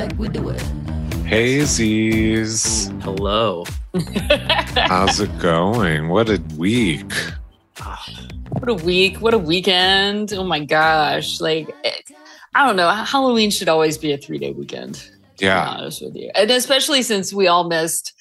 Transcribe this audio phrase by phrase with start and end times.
[0.00, 0.60] like we do it.
[1.28, 2.88] Hazies.
[3.02, 3.64] Hello.
[4.88, 6.08] How's it going?
[6.08, 7.12] What a week.
[8.48, 9.18] What a week.
[9.18, 10.32] What a weekend.
[10.32, 11.40] Oh my gosh.
[11.40, 12.10] Like, it,
[12.54, 12.88] I don't know.
[12.88, 14.94] Halloween should always be a three day weekend.
[14.94, 15.68] To be Yeah.
[15.68, 16.30] honest with you.
[16.34, 18.14] And especially since we all missed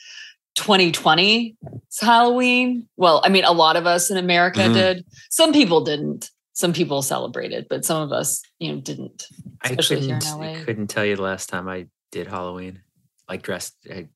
[0.57, 1.55] 2020's
[2.01, 2.87] Halloween.
[2.97, 4.73] Well, I mean, a lot of us in America Mhm.
[4.73, 5.05] did.
[5.29, 6.29] Some people didn't.
[6.59, 9.27] Some people celebrated, but some of us, you know, didn't.
[9.63, 12.81] I Especially couldn't, I couldn't tell you the last time I did Halloween.
[13.29, 13.75] Like dressed.
[13.89, 14.09] I,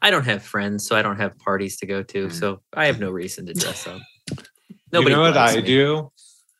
[0.00, 2.28] I don't have friends, so I don't have parties to go to.
[2.28, 2.32] Mm.
[2.32, 4.00] So I have no reason to dress up.
[4.90, 5.60] you know what I me.
[5.60, 6.10] do?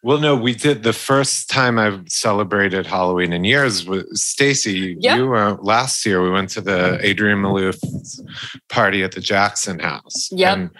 [0.03, 4.99] Well, no, we did the first time I've celebrated Halloween in years with Stacy.
[5.01, 5.17] Yep.
[5.17, 6.23] You were last year.
[6.23, 7.79] We went to the Adrienne Maloof
[8.69, 10.29] party at the Jackson House.
[10.30, 10.73] Yep.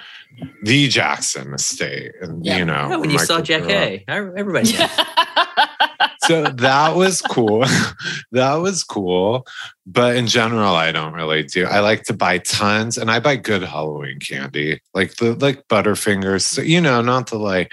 [0.63, 2.13] The Jackson estate.
[2.21, 2.59] And Yep.
[2.59, 3.63] you know, Yeah, when you saw Jack.
[3.69, 4.73] A, everybody
[6.25, 7.65] so that was cool.
[8.33, 9.47] that was cool.
[9.87, 11.67] But in general, I don't really do.
[11.67, 16.43] I like to buy tons and I buy good Halloween candy, like the like Butterfingers.
[16.43, 17.73] So, you know, not the like,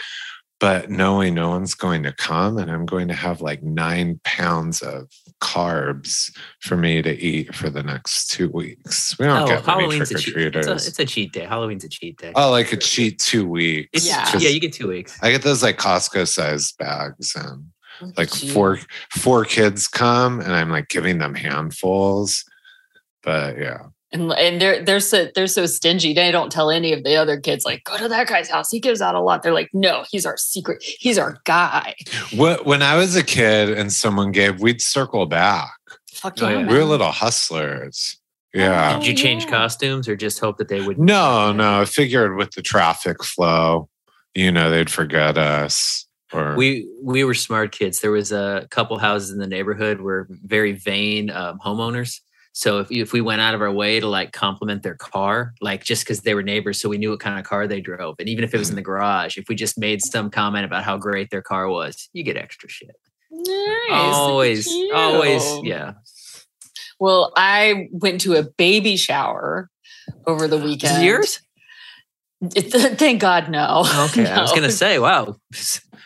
[0.60, 4.82] but knowing no one's going to come and I'm going to have like nine pounds
[4.82, 9.18] of carbs for me to eat for the next two weeks.
[9.18, 10.28] We don't Oh, get many Halloween's trick a or cheat.
[10.56, 10.88] It's treaters.
[10.88, 11.46] it's a cheat day.
[11.46, 12.32] Halloween's a cheat day.
[12.36, 13.90] Oh, like a cheat two weeks.
[13.94, 14.32] It's- Yeah.
[14.32, 15.18] Just- yeah, you get two weeks.
[15.22, 17.66] I get those like Costco sized bags and
[18.18, 18.50] like Gee.
[18.50, 18.80] four
[19.12, 22.44] four kids come and I'm like giving them handfuls.
[23.24, 23.88] But yeah.
[24.12, 26.14] And, and they're they're so they're so stingy.
[26.14, 28.72] They don't tell any of the other kids like go to that guy's house.
[28.72, 29.44] He gives out a lot.
[29.44, 30.82] They're like, no, he's our secret.
[30.82, 31.94] He's our guy.
[32.36, 35.72] When I was a kid and someone gave, we'd circle back.
[36.12, 36.68] Fuck Oh, yeah, yeah.
[36.68, 36.90] We were man.
[36.90, 38.20] little hustlers.
[38.54, 38.98] Yeah.
[38.98, 39.52] Did you change yeah.
[39.52, 40.98] costumes or just hope that they would?
[40.98, 41.82] No, no.
[41.82, 43.90] I figured with the traffic flow,
[44.34, 46.08] you know, they'd forget us.
[46.34, 48.02] Or We we were smart kids.
[48.02, 52.22] There was a couple houses in the neighborhood were very vain um, homeowners.
[52.52, 55.84] So if if we went out of our way to like compliment their car, like
[55.84, 58.28] just because they were neighbors, so we knew what kind of car they drove, and
[58.28, 58.78] even if it was in hmm.
[58.78, 62.24] the garage, if we just made some comment about how great their car was, you
[62.24, 62.96] get extra shit.
[63.32, 63.90] Nice.
[63.92, 64.92] always, you.
[64.94, 65.94] always, yeah.
[67.00, 69.70] Well, I went to a baby shower
[70.26, 71.02] over the weekend.
[71.02, 71.42] it yours?
[72.42, 73.84] It- thank God, no.
[74.10, 75.36] Okay, I was gonna say, wow,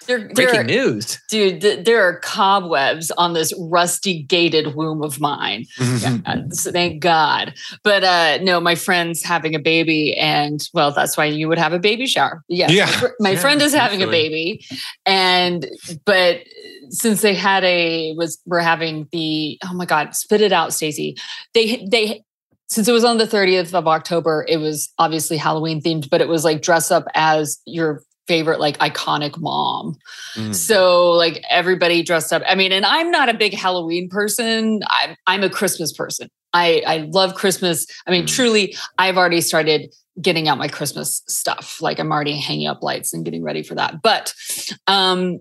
[0.07, 1.19] There, there breaking are, news.
[1.29, 5.65] dude, th- there are cobwebs on this rusty gated womb of mine.
[5.79, 6.17] Yeah,
[6.49, 7.53] so thank God.
[7.83, 11.73] But uh no, my friend's having a baby, and well, that's why you would have
[11.73, 12.43] a baby shower.
[12.47, 12.85] Yes, Yeah.
[12.85, 14.65] my, fr- my Yeah, friend is having a baby,
[15.05, 15.67] and
[16.05, 16.39] but
[16.89, 21.15] since they had a was we're having the oh my God, spit it out, Stacey.
[21.53, 22.23] They they
[22.73, 26.27] since it was on the 30th of October, it was obviously Halloween themed, but it
[26.27, 29.95] was like dress up as your favorite like iconic mom.
[30.35, 30.55] Mm.
[30.55, 32.41] So like everybody dressed up.
[32.47, 34.81] I mean, and I'm not a big Halloween person.
[34.89, 36.29] I'm I'm a Christmas person.
[36.53, 37.85] I I love Christmas.
[38.07, 38.35] I mean, Mm.
[38.35, 41.81] truly, I've already started getting out my Christmas stuff.
[41.81, 44.01] Like I'm already hanging up lights and getting ready for that.
[44.01, 44.33] But
[44.87, 45.39] um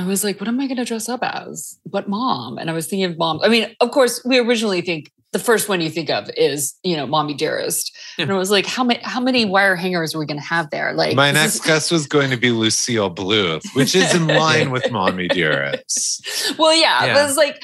[0.00, 1.78] I was like, what am I going to dress up as?
[1.84, 2.58] What mom?
[2.58, 3.40] And I was thinking of mom.
[3.42, 6.96] I mean, of course, we originally think the first one you think of is, you
[6.96, 7.96] know, mommy dearest.
[8.18, 10.70] And I was like, how many how many wire hangers are we going to have
[10.70, 10.92] there?
[10.92, 14.70] Like My next is- guest was going to be Lucille Bluth, which is in line
[14.72, 16.26] with Mommy Dearest.
[16.58, 17.14] well, yeah, Yeah.
[17.14, 17.62] but it's like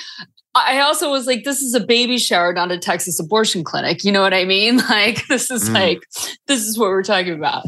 [0.58, 4.04] I also was like, this is a baby shower, not a Texas abortion clinic.
[4.04, 4.78] You know what I mean?
[4.88, 5.74] Like this is Mm.
[5.74, 5.98] like
[6.46, 7.64] this is what we're talking about.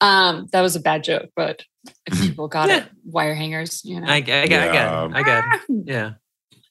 [0.00, 1.62] Um, that was a bad joke, but
[2.06, 2.78] if people got Yeah.
[2.78, 4.06] it, wire hangers, you know.
[4.06, 5.04] I, I, got, I got, Yeah.
[5.06, 5.12] it.
[5.14, 5.60] I got, it.
[5.86, 6.10] yeah.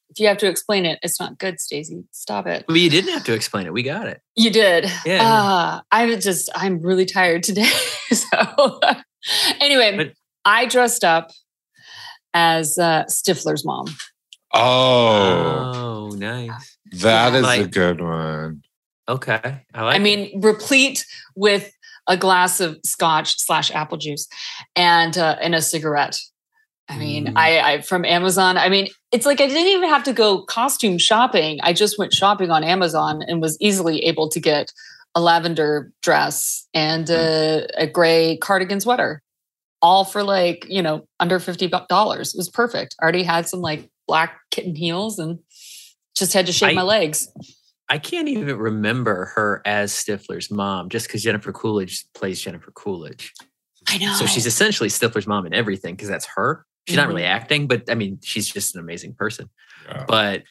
[0.09, 2.03] if you have to explain it, it's not good, Stacey.
[2.11, 2.65] Stop it.
[2.67, 3.73] Well, you didn't have to explain it.
[3.73, 4.21] We got it.
[4.35, 4.91] You did.
[5.05, 5.23] Yeah.
[5.23, 7.69] Uh, I'm just, I'm really tired today.
[8.11, 8.79] so,
[9.59, 10.13] anyway, But-
[10.45, 11.31] I dressed up
[12.33, 13.85] as uh, Stifler's mom.
[14.53, 16.77] Oh, Oh, nice.
[17.01, 18.61] that is a Like- good one.
[19.09, 19.93] Okay, I like.
[19.93, 19.99] I it.
[19.99, 21.69] mean, replete with
[22.07, 24.27] a glass of scotch slash apple juice
[24.75, 26.17] and uh, and a cigarette.
[26.89, 27.33] I mean, Mm.
[27.37, 28.57] I, I from Amazon.
[28.57, 31.59] I mean, it's like I didn't even have to go costume shopping.
[31.63, 34.71] I just went shopping on Amazon and was easily able to get
[35.15, 39.21] a lavender dress and a, a gray cardigan sweater,
[39.81, 42.33] all for like you know under fifty dollars.
[42.33, 42.95] It was perfect.
[42.99, 45.39] I already had some like black kitten heels and
[46.17, 47.29] just had to shave I- my legs.
[47.89, 53.33] I can't even remember her as Stifler's mom, just because Jennifer Coolidge plays Jennifer Coolidge.
[53.87, 54.13] I know.
[54.13, 56.65] So she's essentially Stifler's mom in everything because that's her.
[56.87, 57.35] She's not really mm-hmm.
[57.35, 59.49] acting, but I mean, she's just an amazing person.
[59.87, 60.03] Yeah.
[60.07, 60.43] But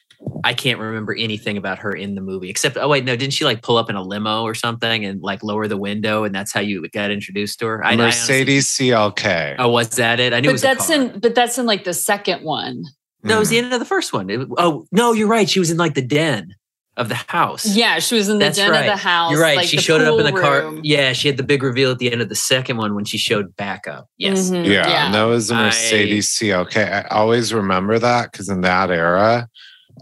[0.45, 3.45] I can't remember anything about her in the movie except, oh wait, no, didn't she
[3.45, 6.53] like pull up in a limo or something and like lower the window, and that's
[6.53, 7.85] how you got introduced to her?
[7.85, 9.57] I- I honestly- Mercedes CLK.
[9.59, 10.33] oh, was that it?
[10.33, 10.97] I knew it but was a that's car.
[10.97, 12.85] in but that's in like the second one.
[13.25, 13.67] No, it was the mm-hmm.
[13.67, 14.31] end of the first one.
[14.31, 15.49] It- oh no, you're right.
[15.49, 16.55] She was in like the den.
[16.97, 17.65] Of the house.
[17.75, 18.81] Yeah, she was in the That's den right.
[18.81, 19.33] of the house.
[19.33, 19.57] You're right.
[19.57, 20.61] like she the showed up in the car.
[20.63, 20.81] room.
[20.83, 23.17] Yeah, she had the big reveal at the end of the second one when she
[23.19, 24.09] showed back up.
[24.19, 24.51] Yes.
[24.51, 24.67] Mhm.
[24.67, 26.77] Yeah, and that was a I- Mercedes CLK.
[26.93, 29.49] I always remember that because in that era,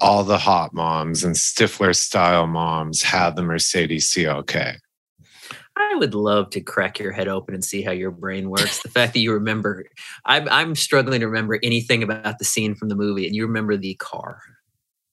[0.01, 4.77] all the hot moms and Stifler style moms had the Mercedes CLK.
[5.77, 8.83] I would love to crack your head open and see how your brain works.
[8.83, 9.85] The fact that you remember,
[10.27, 13.77] I'm, I'm struggling to remember anything about the scene from the movie, and you remember
[13.77, 14.41] the car.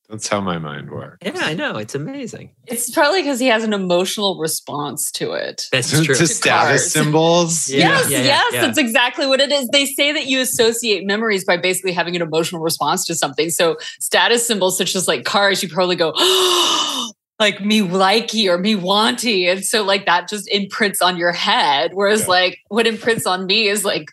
[0.09, 1.17] That's how my mind works.
[1.21, 1.75] Yeah, I know.
[1.75, 2.51] It's amazing.
[2.65, 5.65] It's probably because he has an emotional response to it.
[5.71, 6.15] That's true.
[6.15, 7.69] to status symbols.
[7.69, 8.61] Yeah, yes, yeah, yes, yeah.
[8.61, 9.67] that's exactly what it is.
[9.67, 13.49] They say that you associate memories by basically having an emotional response to something.
[13.49, 18.57] So status symbols such as like cars, you probably go, oh, like me likey or
[18.57, 19.47] me wanty.
[19.51, 21.91] And so like that just imprints on your head.
[21.93, 22.27] Whereas Yeah.
[22.27, 24.07] like what imprints on me is like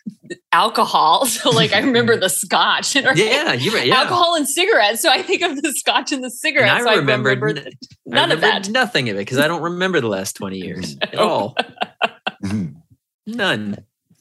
[0.51, 1.25] alcohol.
[1.35, 3.87] So like I remember the scotch and Yeah, you're right.
[3.87, 3.95] Yeah.
[4.01, 5.01] alcohol and cigarettes.
[5.01, 6.71] So I think of the scotch and the And cigarettes.
[6.73, 7.73] I So I remembered remember n-
[8.11, 8.69] I none of that.
[8.69, 11.55] Nothing of it because I don't remember the last 20 years at all.
[12.43, 12.75] Mhm.
[13.25, 13.77] None.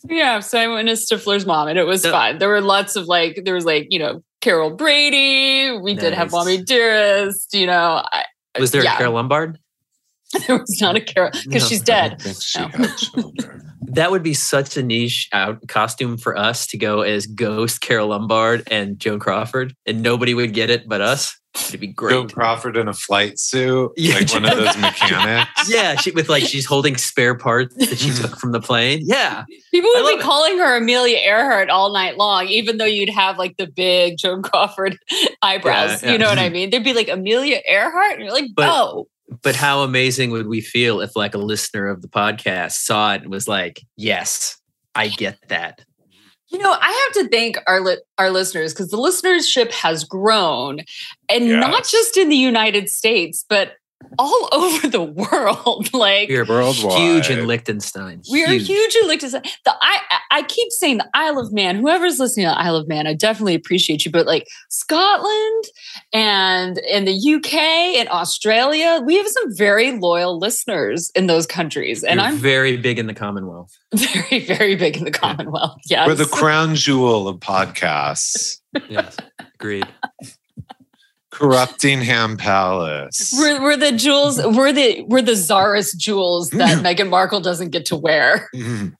[0.08, 2.10] Yeah, so I went to Stifler's mom, and it was Yeah.
[2.10, 2.38] fun.
[2.38, 5.72] There were lots of like, there was like, you know, Carol Brady.
[5.78, 7.54] We did have Mommy Dearest.
[7.54, 8.24] You know, I,
[8.58, 9.58] Was there yeah, a Carole Lombard?
[10.46, 11.68] there was not a Carol because No.
[11.68, 12.20] she's dead.
[12.40, 13.32] she No.
[13.86, 18.08] That would be such a niche out costume for us to go as Ghost Carole
[18.08, 21.36] Lombard and Joan Crawford, and nobody would get it but us.
[21.68, 22.10] It'd be great.
[22.12, 22.28] Joan.
[22.28, 25.70] Crawford in a flight suit, Yeah, like one of those mechanics.
[25.70, 29.02] Yeah, she, with like she's holding spare parts that she took from the plane.
[29.04, 30.20] Yeah, People would be it.
[30.20, 34.42] calling her Amelia Earhart all night long, even though you'd have like the big Joan
[34.42, 34.98] Crawford
[35.42, 36.02] eyebrows.
[36.02, 36.12] Yeah, yeah.
[36.14, 36.70] You know what I mean?
[36.70, 39.06] They'd be like Amelia Earhart, and you're like, But- oh,
[39.42, 43.22] but how amazing would we feel if like a listener of the podcast saw it
[43.22, 44.58] and was like, "Yes,
[44.94, 45.84] I get that."
[46.48, 50.80] You know, I have to thank our li- our listeners because the listenership has grown,
[51.28, 53.72] and not just in the United States, but
[54.18, 55.92] all over the world.
[55.94, 56.98] like We're Worldwide.
[56.98, 58.22] huge in Liechtenstein.
[58.30, 59.42] we are huge in Liechtenstein.
[59.64, 59.98] The I
[60.30, 61.76] I keep saying the Isle of Man.
[61.76, 64.10] Whoever's listening to the Isle of Man, I definitely appreciate you.
[64.10, 65.64] But like Scotland
[66.12, 72.04] and in the UK and Australia, we have some very loyal listeners in those countries,
[72.04, 73.76] and You're I'm very big in the Commonwealth.
[73.94, 75.78] very very big in the Commonwealth.
[75.86, 78.58] Yes, We're the crown jewel of podcasts.
[78.88, 79.16] Yes,
[79.54, 79.86] agreed.
[81.34, 83.34] Corrupting Ham Palace.
[83.36, 84.40] We're, we're the jewels.
[84.40, 88.48] We're the we're the czarist jewels that Meghan Markle doesn't get to wear.
[88.54, 88.94] Mhm.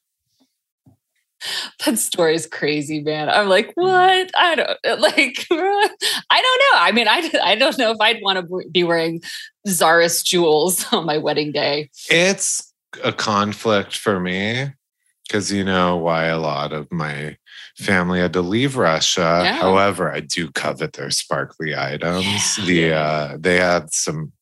[1.84, 3.28] That story is crazy, man.
[3.28, 4.30] I'm like, what?
[4.36, 5.46] I don't like.
[5.50, 6.80] I don't know.
[6.80, 9.22] I mean, I I don't know if I'd want to be wearing
[9.66, 11.90] czarist jewels on my wedding day.
[12.10, 12.72] It's
[13.04, 14.72] a conflict for me
[15.28, 17.36] because you know why a lot of my
[17.76, 19.40] family had to leave Russia.
[19.44, 19.54] Yeah.
[19.54, 22.58] However, I do covet their sparkly items.
[22.58, 22.64] Yeah.
[22.66, 24.32] The uh, they had some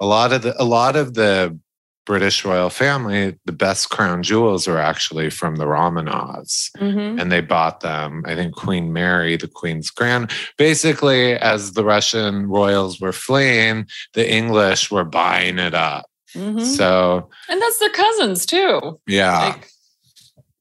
[0.00, 1.58] a lot of the a lot of the
[2.06, 3.36] British royal family.
[3.46, 6.70] The best crown jewels are actually from the Romanovs.
[6.78, 7.18] Mm-hmm.
[7.18, 8.22] and they bought them.
[8.26, 14.30] I think Queen Mary, the Queen's grand, basically, as the Russian royals were fleeing, the
[14.30, 16.06] English were buying it up.
[16.34, 16.60] Mm-hmm.
[16.60, 19.00] So, and that's their cousins too.
[19.08, 19.68] yeah, Like,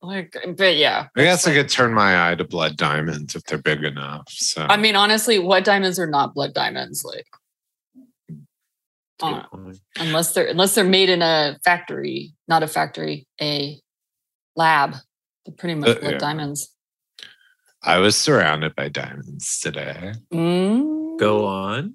[0.05, 1.07] like, but yeah.
[1.15, 4.29] I guess I could turn my eye to blood diamonds if they're big enough.
[4.29, 7.03] So, I mean, honestly, what diamonds are not blood diamonds?
[7.03, 7.27] Like,
[9.21, 9.43] uh,
[9.97, 13.79] unless they're unless they're made in a factory, not a factory, a
[14.55, 14.95] lab.
[15.45, 16.17] They're pretty much Uh, blood yeah.
[16.17, 16.71] diamonds.
[17.83, 20.13] I was surrounded by diamonds today.
[20.33, 21.19] Mm.
[21.19, 21.93] Go on.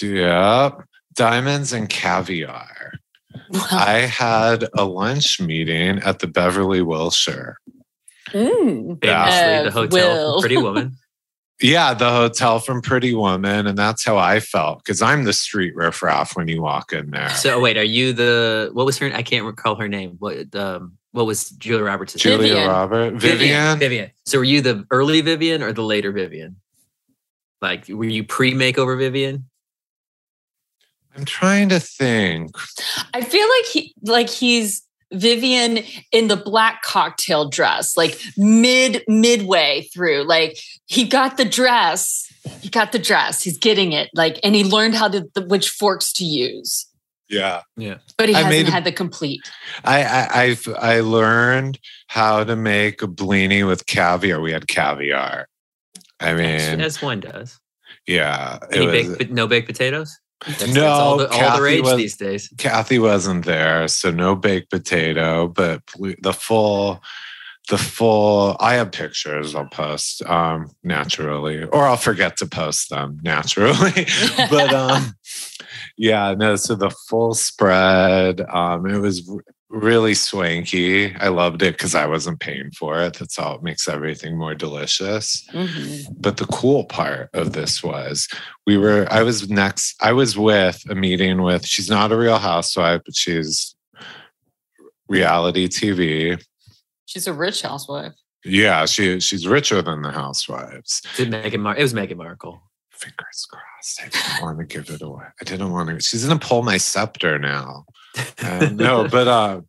[0.00, 0.84] Yep.
[1.12, 2.92] Diamonds and caviar.
[3.54, 7.58] Well, I had a lunch meeting at the Beverly Wilshire.
[8.30, 8.98] mm.
[9.02, 9.24] Yeah.
[9.26, 10.32] Famously, Uh, the hotel Will.
[10.34, 10.96] from Pretty Woman.
[11.62, 13.66] Yeah, the hotel from Pretty Woman.
[13.68, 17.30] And that's how I felt because I'm the street riffraff when you walk in there.
[17.30, 19.06] So wait, are you the what was her?
[19.14, 20.16] I can't recall her name.
[20.18, 22.68] What um what was Julia Roberts' Julia Vivian.
[22.68, 23.14] Robert.
[23.14, 23.78] Vivian.
[23.78, 24.10] Vivian.
[24.26, 26.56] So were you the early Vivian or the later Vivian?
[27.62, 29.48] Like were you pre makeover Vivian?
[31.16, 32.50] I'm trying to think.
[33.12, 35.78] I feel like he like he's Vivian
[36.12, 40.24] in the black cocktail dress, like mid midway through.
[40.24, 42.26] Like he got the dress,
[42.60, 44.10] he got the dress, he's getting it.
[44.14, 46.86] Like, and he learned how to the, which forks to use,
[47.28, 47.62] Yeah.
[47.76, 47.98] Yeah.
[48.18, 49.40] But he I hasn't made had the complete.
[49.84, 51.78] I, I I've I learned
[52.08, 54.40] how to make a blini with caviar.
[54.40, 55.48] We had caviar.
[56.20, 57.58] I mean, as one does.
[58.06, 58.58] yeah.
[58.72, 60.18] Any was, baked, no baked potatoes?
[60.46, 62.48] That's, No, all the, all the Kathy rage was- these days.
[62.58, 65.82] Kathy wasn't there, so no baked potato, but
[66.20, 67.02] the full
[67.70, 73.18] the full i have pictures i'll post um naturally or i'll forget to post them
[73.24, 74.06] naturally
[74.50, 75.14] but um
[75.96, 79.26] yeah no so the full spread um it was
[79.74, 81.14] really swanky.
[81.16, 83.14] I loved it because i wasn't paying for it.
[83.18, 85.46] That's all it makes everything more delicious.
[85.52, 86.06] Mhm.
[86.20, 88.28] but the cool part of this was
[88.66, 92.38] we were i was next i was with a meeting with she's not a real
[92.38, 93.74] housewife but she's
[95.08, 96.42] reality tv
[97.06, 98.12] She's a rich housewife.
[98.44, 101.02] yeah she she's richer than the housewives.
[101.16, 102.62] Did Meghan Mar- it was Meghan Markle.
[102.90, 104.00] fingers crossed.
[104.02, 105.24] I didn't want to give it away.
[105.40, 107.84] I didn't want to she's gonna pull my scepter now
[108.42, 109.60] Uh, no but uh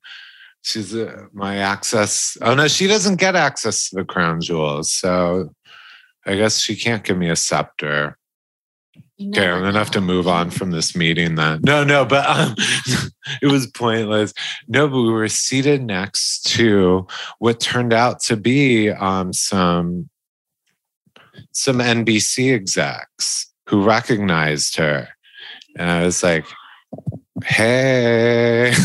[0.61, 5.53] she's uh, my access oh no she doesn't get access to the crown jewels so
[6.25, 8.17] i guess she can't give me a scepter
[9.21, 11.61] Okay, I'm gonna have to move on from this meeting then.
[11.63, 12.53] No, no, but um,
[13.41, 14.33] it was pointless.
[14.67, 17.07] No, but we were seated next to
[17.39, 20.09] what turned out to be um, some
[21.53, 25.07] some NBC execs who recognized her,
[25.77, 26.45] and I was like,
[27.45, 28.73] "Hey."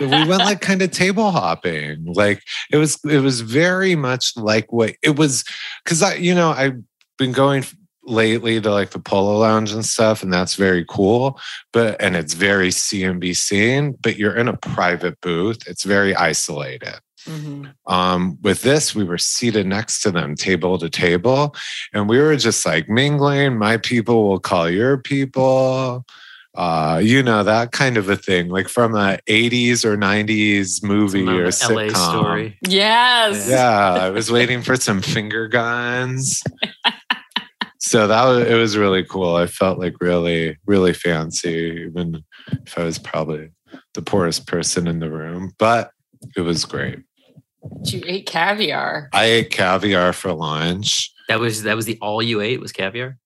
[0.00, 2.04] We went like kind of table hopping.
[2.06, 5.44] Like it was it was very much like what it was
[5.84, 6.80] because I you know I've
[7.18, 7.64] been going
[8.04, 11.38] lately to like the polo lounge and stuff and that's very cool
[11.72, 17.74] but and it's very CNBC but you're in a private booth it's very isolated Mhm.
[17.86, 21.54] um, with this, we were seated next to them, table to table,
[21.92, 23.58] and we were just like mingling.
[23.58, 26.06] My people will call your people,
[26.54, 31.24] uh, you know, that kind of a thing, like from a 80s or 90s movie
[31.24, 32.10] Some or LA sitcom.
[32.10, 32.58] story.
[32.66, 33.48] Yes.
[33.48, 36.42] Yeah, I was waiting for some finger guns.
[37.82, 39.34] So that was it was really cool.
[39.36, 42.22] I felt like really, really fancy, even
[42.64, 43.50] if I was probably
[43.94, 45.52] the poorest person in the room.
[45.58, 45.90] But
[46.36, 47.00] it was great.
[47.84, 49.08] You ate caviar.
[49.14, 51.10] I ate caviar for lunch.
[51.28, 53.16] That was that was the all you ate was caviar.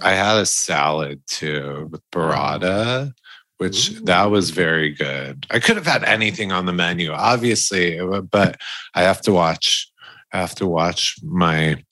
[0.00, 3.12] I had a salad too with burrata,
[3.58, 5.46] which that was very good.
[5.50, 7.98] I could have had anything on the menu, obviously,
[8.30, 8.60] but
[8.94, 9.90] I have to watch.
[10.32, 11.82] I have to watch my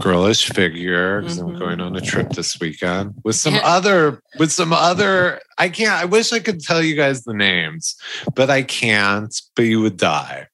[0.00, 1.58] girlish figure because I'm Mhm.
[1.58, 5.40] going on a trip this weekend with some other with some other.
[5.58, 5.92] I can't.
[6.00, 7.96] I wish I could tell you guys the names,
[8.34, 9.34] but I can't.
[9.56, 10.46] But you would die.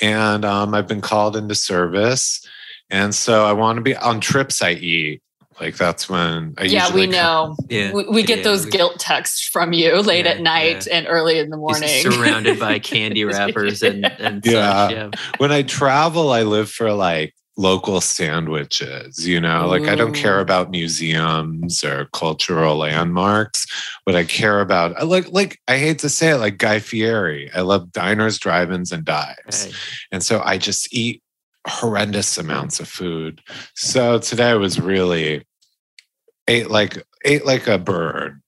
[0.00, 2.44] And um, I've been called into service,
[2.90, 4.62] and so I want to be on trips.
[4.62, 5.22] I eat
[5.60, 7.56] like that's when I yeah, we usually come- know.
[7.68, 7.92] Yeah.
[7.92, 11.06] We, we get Yeah, those we- guilt texts from you late Yeah, at night and
[11.08, 11.88] early in the morning.
[11.88, 14.88] He's surrounded by candy wrappers and and Yeah.
[14.88, 14.92] such.
[14.96, 15.10] Yeah.
[15.38, 20.40] when I travel, I live for like local sandwiches, you know, like I don't care
[20.40, 23.66] about museums or cultural landmarks.
[24.04, 27.50] What I care about, I like, like I hate to say it, like Guy Fieri.
[27.54, 29.74] I love diners, drive-ins, and dives, Right.
[30.12, 31.22] and so I just eat
[31.66, 33.40] horrendous amounts of food.
[33.74, 35.44] So today was really
[36.48, 38.40] ate like ate like a bird,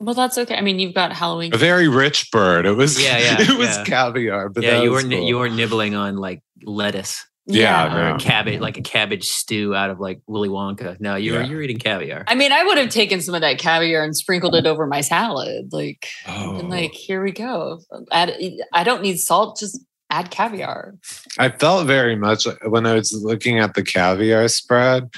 [0.00, 0.54] well, that's okay.
[0.54, 1.54] I mean, you've got Halloween.
[1.54, 2.66] a very rich bird.
[2.66, 3.84] It was Yeah, yeah, it was yeah.
[3.84, 5.12] caviar, but yeah, you were cool.
[5.12, 10.00] you were nibbling on like lettuce Yeah, or cabbage, like a cabbage stew out of
[10.00, 11.00] like Willy Wonka.
[11.00, 11.46] No, you were Yeah.
[11.46, 12.24] you're eating caviar.
[12.26, 15.00] I mean, I would have taken some of that caviar and sprinkled it over my
[15.00, 15.68] salad.
[15.72, 16.56] Like, Oh.
[16.58, 17.80] and like, here we go.
[18.12, 18.36] Add,
[18.74, 19.80] I don't need salt, just
[20.14, 20.94] add caviar.
[21.38, 25.10] I felt very much when I was looking at the caviar spread.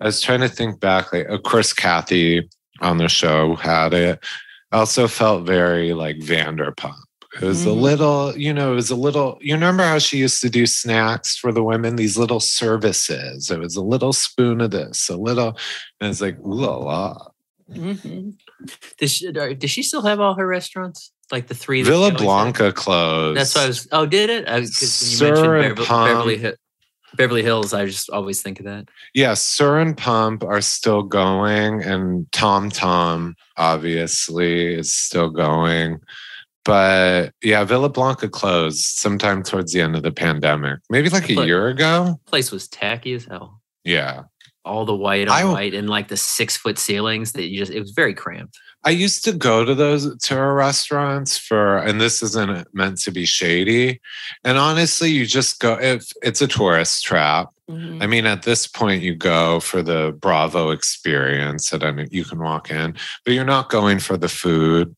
[0.00, 2.48] I was trying to think back, like of course Kathy
[2.80, 4.24] on the show had it.
[4.72, 6.94] I also felt very like Vanderpump.
[7.40, 7.80] It was a Mhm.
[7.80, 9.38] little, you know, it was a little.
[9.40, 11.96] You remember how she used to do snacks for the women?
[11.96, 13.50] These little services.
[13.50, 15.58] It was a little spoon of this, a little,
[16.00, 17.28] and it's like ooh la la.
[17.72, 18.34] Mhm.
[18.98, 21.10] Does she, does she still have all her restaurants?
[21.32, 22.24] Like the three Villa she always had?
[22.26, 23.38] Blanca closed.
[23.40, 23.88] That's why I was.
[23.92, 24.44] Oh, did it?
[24.46, 26.36] Oh, I was because you Sir mentioned Beverly.
[26.36, 26.54] Beverly, Hi-
[27.16, 28.88] Beverly Hills, I just always think of that.
[29.14, 36.00] Yeah, SUR and Pump are still going, and Tom Tom obviously is still going.
[36.64, 41.34] But yeah, Villa Blanca closed sometime towards the end of the pandemic, maybe like a
[41.46, 42.18] year ago.
[42.26, 43.60] place was tacky as hell.
[43.84, 44.22] Yeah.
[44.64, 47.70] All the white on I- white and like the six foot ceilings that you just.
[47.72, 48.58] It was very cramped.
[48.86, 53.10] I used to go to those to our restaurants for, and this isn't meant to
[53.10, 54.00] be shady.
[54.44, 57.48] And honestly, you just go if it's a tourist trap.
[57.70, 58.02] Mhm.
[58.02, 62.24] I mean, at this point, you go for the Bravo experience, that I mean, you
[62.24, 64.94] can walk in, but you're not going for the food.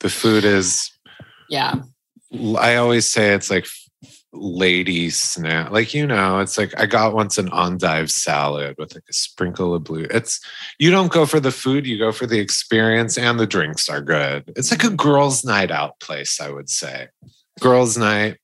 [0.00, 0.90] The food is,
[1.48, 1.74] Yeah.
[2.58, 3.66] I always say it's like
[4.32, 5.70] lady snack.
[5.70, 9.74] Like, you know, it's like I got once an endive salad with like a sprinkle
[9.74, 10.06] of blue.
[10.10, 10.40] It's,
[10.78, 14.00] you don't go for the food, you go for the experience, and the drinks are
[14.00, 14.44] good.
[14.56, 14.96] It's like a mm-hmm.
[14.96, 17.08] girls' night out place, I would say.
[17.60, 18.38] Girls' night.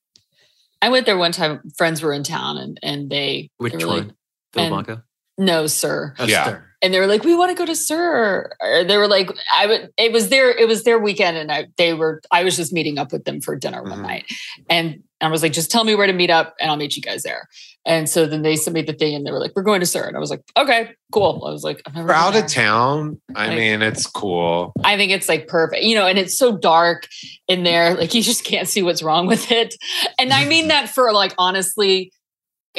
[0.81, 1.61] I went there one time.
[1.77, 4.13] Friends were in town, and and they Which they were like, one?
[4.53, 5.03] Phil and- Blanco?
[5.39, 6.13] No, sir.
[6.25, 6.43] Yeah.
[6.43, 6.63] Stir.
[6.81, 9.65] and they were like, "We want to go to SUR." Or they were like, "I
[9.65, 12.21] would." It was their it was their weekend, and I they were.
[12.31, 14.03] I was just meeting up with them for dinner one Mhm.
[14.03, 14.25] night,
[14.69, 17.01] and I was like, "Just tell me where to meet up, and I'll meet you
[17.01, 17.47] guys there."
[17.85, 19.85] And so then they sent me the thing, and they were like, "We're going to
[19.85, 22.43] SUR," and I was like, "Okay, cool." I was like, "I've never out there.
[22.43, 24.73] of town, I Like- mean, it's cool.
[24.83, 27.07] I think it's like perfect, you know, and it's so dark
[27.47, 29.75] in there, like you just can't see what's wrong with it.
[30.19, 32.11] And I mean that for like honestly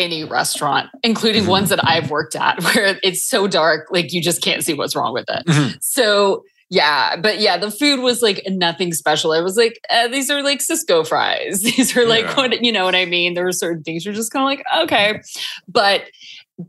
[0.01, 4.43] any restaurant, including ones that I've worked at, where it's so dark, like you just
[4.43, 5.47] can't see what's wrong with it.
[5.47, 5.77] Mhm.
[5.83, 9.33] So yeah, but yeah, the food was like nothing special.
[9.33, 11.63] It was like uh, these are like Sysco fries.
[11.65, 12.37] These are like Yeah.
[12.37, 13.35] what you know what I mean.
[13.35, 15.21] There were certain things you're just kind of like okay,
[15.67, 16.03] but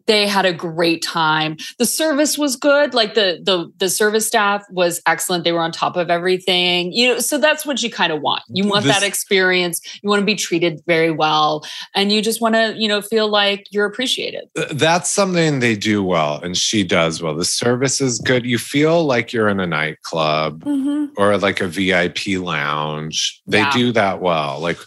[0.08, 1.58] they had a great time.
[1.78, 2.94] The service was good.
[2.94, 5.44] Like the the the service staff was excellent.
[5.44, 6.92] They were on top of everything.
[6.92, 8.44] You know, so that's what you kind of want.
[8.50, 9.82] You want This- that experience.
[10.02, 13.28] You want to be treated very well, and you just want to you know feel
[13.28, 14.46] like you're appreciated.
[14.72, 17.36] That's something they do well, and she does well.
[17.36, 18.46] The service is good.
[18.46, 21.14] You feel like you're in a nightclub mm-hmm.
[21.18, 23.42] or like a VIP lounge.
[23.48, 23.72] They Yeah.
[23.72, 24.60] do that well.
[24.60, 24.78] Like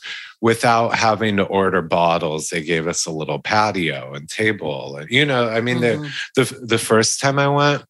[0.44, 4.94] without having to order bottles, they gave us a little patio and table.
[4.98, 6.10] And you know, I mean, the Mhm.
[6.36, 7.82] the the first time I went,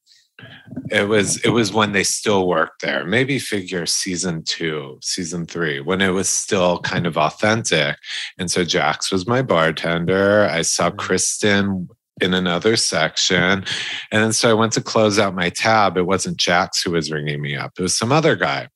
[0.99, 3.05] it was it was when they still worked there.
[3.05, 7.97] Maybe figure season two, season three, when it was still kind of authentic.
[8.39, 10.49] And so Jax was my bartender.
[10.59, 10.97] I saw Mhm.
[10.99, 11.89] Kristen
[12.21, 13.65] in another section.
[14.13, 15.97] And then so I went to close out my tab.
[15.97, 17.73] It wasn't Jax who was ringing me up.
[17.77, 18.69] It was some other guy.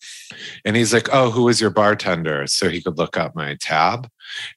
[0.64, 2.46] And he's like, Oh, who was your bartender?
[2.48, 4.08] So he could look up my tab.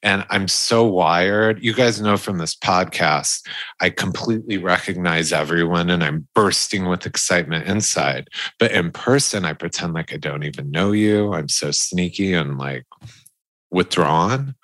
[0.02, 1.62] And I'm so wired.
[1.62, 3.46] You guys know from this podcast,
[3.80, 8.28] I completely recognize everyone and I'm bursting with excitement inside.
[8.58, 11.32] But in person, I pretend like I don't even know you.
[11.32, 12.84] I'm so sneaky and like
[13.70, 14.54] withdrawn.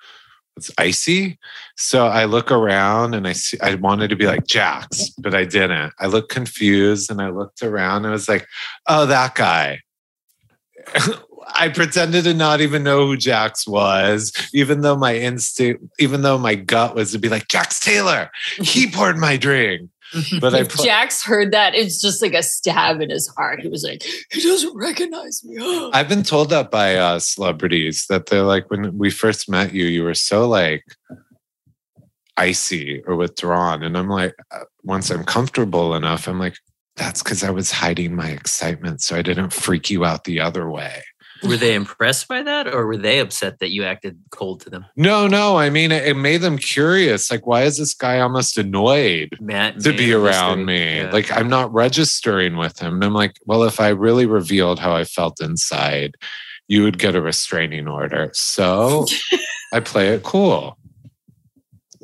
[0.59, 1.39] It's icy.
[1.77, 5.45] So I look around and I see, I wanted to be like Jax, but I
[5.45, 5.93] didn't.
[5.99, 8.45] I looked confused and I looked around and I was like,
[8.87, 9.79] oh, that guy.
[11.55, 16.37] I pretended to not even know who Jax was, even though my instinct, even though
[16.37, 19.89] my gut was to be like, Jax Taylor, he poured my drink.
[20.39, 23.61] But I if put, Jax heard that, it's just like a stab in his heart.
[23.61, 25.57] He was like, he doesn't recognize me.
[25.93, 29.85] I've been told that by uh, celebrities that they're like, when we first met you,
[29.85, 30.83] you were so like
[32.37, 33.83] icy or withdrawn.
[33.83, 36.55] And I'm like, uh, once I'm comfortable enough, I'm like,
[36.95, 40.69] that's because I was hiding my excitement so I didn't freak you out the other
[40.69, 41.03] way.
[41.43, 44.85] Were they impressed by that, or were they upset that you acted cold to them?
[44.95, 45.57] No, no.
[45.57, 47.31] I mean, it, it made them curious.
[47.31, 50.97] Like, why is this guy almost annoyed Matt to be around me?
[50.97, 51.11] Yeah.
[51.11, 52.95] Like, I'm not registering with him.
[52.95, 56.15] And I'm like, well, if I really revealed how I felt inside,
[56.67, 58.29] you would get a restraining order.
[58.33, 59.05] So
[59.73, 60.77] I play it cool.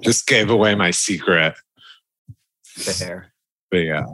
[0.01, 1.55] Just gave away my secret.
[2.75, 3.31] fair.
[3.71, 4.05] But yeah.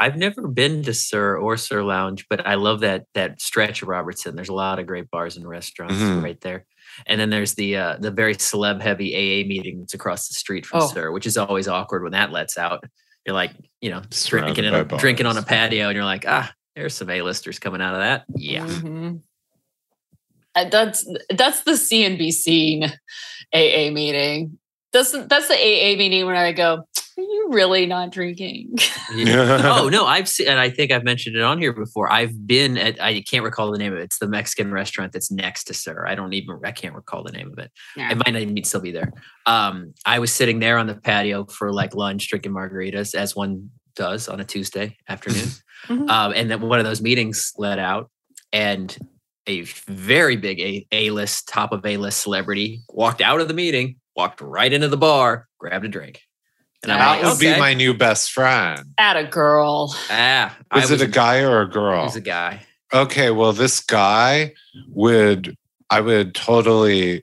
[0.00, 3.88] I've never been to SUR or SUR Lounge, but I love that that stretch of
[3.88, 4.34] Robertson.
[4.34, 6.22] There's a lot of great bars and restaurants Mhm.
[6.22, 6.64] right there.
[7.06, 10.64] And then there's the uh, the very celeb heavy AA meeting that's across the street
[10.66, 10.88] from Oh.
[10.88, 12.82] SUR, which is always awkward when that lets out.
[13.26, 16.24] You're like, you know, Surrounded drinking in a, drinking on a patio, and you're like,
[16.26, 18.24] ah, there's some A-listers coming out of that.
[18.34, 18.64] Yeah.
[18.66, 19.20] Mhm.
[20.54, 22.90] Uh, that's that's the CNBC
[23.52, 24.58] AA meeting.
[24.92, 26.84] That's that's the AA meeting where I go.
[27.18, 28.76] Are you really not drinking?
[29.14, 29.60] Yeah.
[29.80, 32.10] oh no, I've seen, and I think I've mentioned it on here before.
[32.10, 34.02] I've been at, I can't recall the name of it.
[34.02, 36.06] It's the Mexican restaurant that's next to SUR.
[36.06, 37.70] I don't even, I can't recall the name of it.
[37.96, 38.12] Yeah.
[38.12, 39.12] It might not even still be there.
[39.46, 43.70] Um, I was sitting there on the patio for like lunch, drinking margaritas, as one
[43.96, 45.48] does on a Tuesday afternoon.
[45.88, 46.10] Mhm.
[46.10, 48.10] um, and then one of those meetings let out,
[48.52, 48.98] and
[49.46, 53.54] a very big A A list, top of A list celebrity walked out of the
[53.54, 56.20] meeting, walked right into the bar, grabbed a drink.
[56.82, 58.84] And I'm That like, would be my new best friend.
[58.98, 59.94] At a girl.
[60.10, 60.56] ah.
[60.70, 62.02] I Is it a guy or a girl?
[62.02, 62.62] It was a guy.
[62.92, 64.54] okay, well, this guy
[64.88, 65.56] would,
[65.90, 67.22] I would totally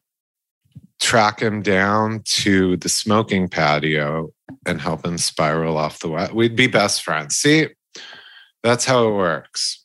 [1.00, 4.30] track him down to the smoking patio
[4.66, 6.28] and help him spiral off the way.
[6.34, 7.36] We'd be best friends.
[7.36, 7.68] See,
[8.64, 9.84] that's how it works.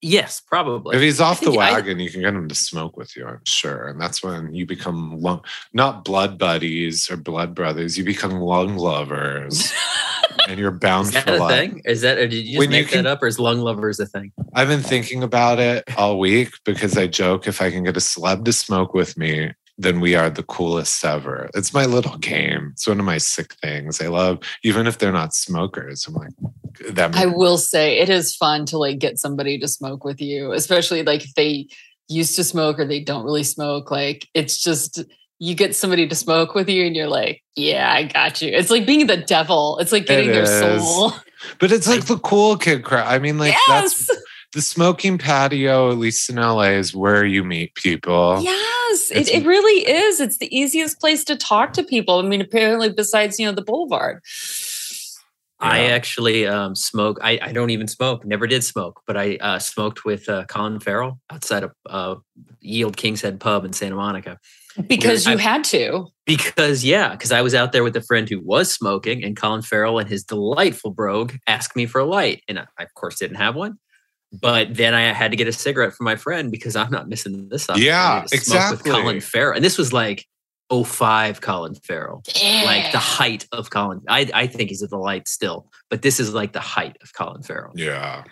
[0.00, 0.94] Yes, probably.
[0.96, 3.26] If he's off the think I- wagon, you can get him to smoke with you,
[3.26, 3.88] I'm sure.
[3.88, 8.76] And that's when you become lung, not blood buddies or blood brothers, you become lung
[8.76, 9.72] lovers
[10.48, 11.50] and you're bound Is that for a life.
[11.58, 11.82] thing?
[11.84, 13.58] Is that, or did you just When you make can- that up, or is lung
[13.60, 14.30] lovers a thing?
[14.54, 18.00] I've been thinking about it all week because I joke if I can get a
[18.00, 21.48] celeb to smoke with me, then we are the coolest ever.
[21.54, 22.70] It's my little game.
[22.72, 24.02] It's one of my sick things.
[24.02, 26.04] I love, even if they're not smokers.
[26.06, 26.32] I'm like,
[26.90, 30.52] that I will say it is fun to like get somebody to smoke with you,
[30.52, 31.68] especially like if they
[32.08, 33.90] used to smoke or they don't really smoke.
[33.92, 35.04] Like it's just
[35.38, 38.48] you get somebody to smoke with you and you're like, yeah, I got you.
[38.48, 39.78] It's like being the devil.
[39.78, 41.12] It's like getting It their soul.
[41.60, 43.06] But it's like the cool kid crowd.
[43.06, 44.06] I mean, like yes.
[44.06, 44.22] that's
[44.54, 48.40] the smoking patio, at least in LA, is where you meet people.
[48.42, 50.20] Yes, it, it really is.
[50.20, 52.18] It's the easiest place to talk to people.
[52.18, 54.22] I mean, apparently, besides, you know, the boulevard.
[55.60, 57.18] I actually um, smoke.
[57.20, 58.24] I, I don't even smoke.
[58.24, 62.14] Never did smoke, but I uh, smoked with uh, Colin Farrell outside of uh,
[62.60, 64.38] Ye Olde King's Head Pub in Santa Monica.
[64.86, 66.06] Because you I've- had to.
[66.26, 69.62] Because yeah, because I was out there with a friend who was smoking, and Colin
[69.62, 73.18] Farrell and his delightful brogue asked me for a light, and I, I, of course
[73.18, 73.78] didn't have one.
[74.32, 77.48] But then I had to get a cigarette for my friend because I'm not missing
[77.48, 77.78] this up.
[77.78, 78.90] Yeah, exactly.
[78.92, 80.26] With Colin Farrell, and this was like
[80.70, 82.22] 05 Colin Farrell,
[82.64, 84.02] like the height of Colin.
[84.08, 87.14] I I think he's at the delight still, but this is like the height of
[87.14, 87.72] Colin Farrell.
[87.74, 88.24] Yeah.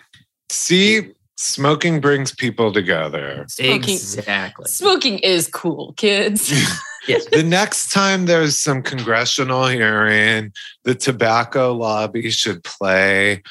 [0.49, 3.45] See, smoking brings people together.
[3.49, 4.65] Smoking- Exactly.
[4.67, 6.53] Smoking is cool, kids.
[7.07, 7.25] Yes.
[7.27, 10.51] the next time there's some congressional hearing,
[10.83, 13.43] the tobacco lobby should play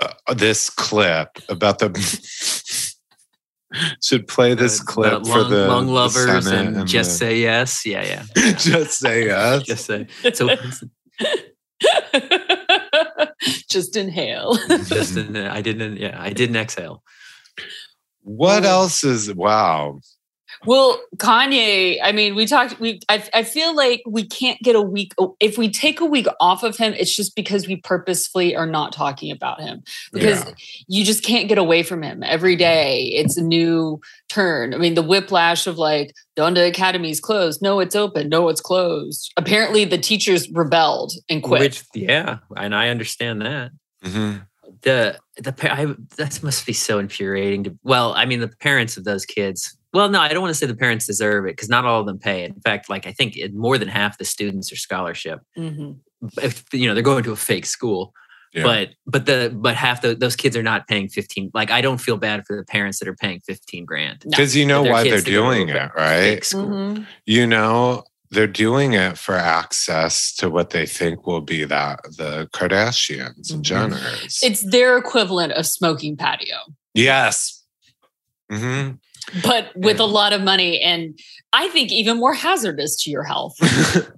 [0.00, 1.90] uh, this clip about the
[4.02, 7.16] should play this The- clip the for the lung the lovers Senate and, just the-
[7.16, 7.84] say yes.
[7.86, 8.52] Yeah, yeah.
[8.56, 9.62] just say yes.
[9.64, 10.48] Just say so.
[13.68, 14.56] Just inhale.
[14.86, 15.96] just in, I didn't.
[15.96, 17.02] Yeah, I didn't exhale.
[18.22, 18.68] What Oh.
[18.68, 20.00] else is wow?
[20.66, 24.82] Well, Kanye, I mean, we talked, we, I, I feel like we can't get a
[24.82, 25.14] week.
[25.40, 28.92] If we take a week off of him, it's just because we purposefully are not
[28.92, 30.52] talking about him because Yeah.
[30.86, 33.04] you just can't get away from him every day.
[33.14, 34.74] It's a new turn.
[34.74, 37.62] I mean, the whiplash of like, Donda Academy's closed.
[37.62, 38.28] No, it's open.
[38.28, 39.32] No, it's closed.
[39.38, 41.60] Apparently, the teachers rebelled and quit.
[41.60, 43.70] Which, yeah, and I understand that.
[44.04, 44.46] Mhm.
[44.82, 48.96] the the pa- I, that must be so infuriating to well i mean the parents
[48.96, 51.68] of those kids well no i don't want to say the parents deserve it because
[51.68, 54.24] not all of them pay in fact like i think it, more than half the
[54.24, 55.96] students are scholarship Mhm.
[56.42, 58.12] if you know they're going to a fake school
[58.52, 58.62] Yeah.
[58.64, 61.98] but but the but half the, those kids are not paying 15 like i don't
[62.00, 64.30] feel bad for the parents that are paying 15 grand No.
[64.30, 66.44] Because you know why they're to go to doing it, right?
[66.44, 66.66] school.
[66.68, 67.06] Mhm.
[67.26, 72.48] You know, they're doing it for access to what they think will be that the
[72.52, 73.68] Kardashians and Mhm.
[73.70, 74.38] Jenners.
[74.42, 76.58] It's their equivalent of smoking patio.
[76.94, 77.64] yes.
[78.50, 78.90] hmm
[79.44, 81.18] but with a lot of money and
[81.52, 83.56] I think even more hazardous to your health.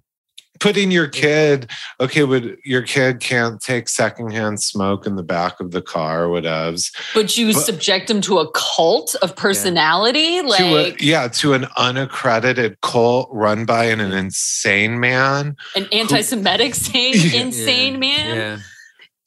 [0.60, 5.72] Putting your kid, okay, would your kid can't take secondhand smoke in the back of
[5.72, 6.94] the car, whatevs.
[7.14, 10.60] But you But- subject them to a cult of personality, to like
[11.00, 15.56] a, yeah, to an unaccredited cult run by an, an insane man.
[15.74, 17.40] an anti-Semitic sane, Yeah.
[17.40, 18.62] insane man.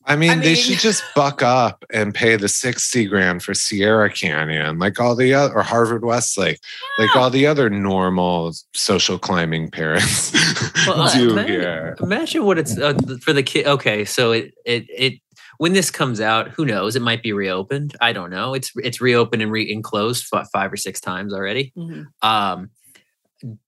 [0.08, 3.54] Yeah I mean, I they should just buck up and pay the 60 grand for
[3.54, 6.60] Sierra Canyon, like all the other, or Harvard Westlake,
[7.00, 10.32] like all the other normal social climbing parents
[10.88, 11.96] Well, do imagine- here.
[12.02, 13.66] Imagine what it's uh, for the kid.
[13.68, 15.14] Okay, so it it it
[15.58, 16.96] when this comes out, who knows?
[16.96, 17.96] It might be reopened.
[18.02, 18.54] I don't know.
[18.54, 21.72] It's it's reopened and re enclosed closed five or six times already.
[21.78, 22.06] Mhm.
[22.22, 22.70] Um,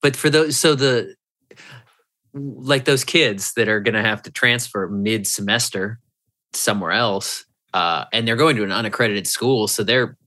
[0.02, 1.16] but for those, so the
[2.34, 6.00] like those kids that are going to have to transfer mid semester
[6.58, 10.18] somewhere else, uh, and they're going to an unaccredited school, so their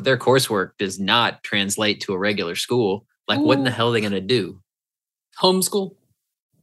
[0.00, 3.06] their coursework does not translate to a regular school.
[3.26, 4.60] Like, what in the hell are they going to do?
[5.40, 5.96] Homeschool.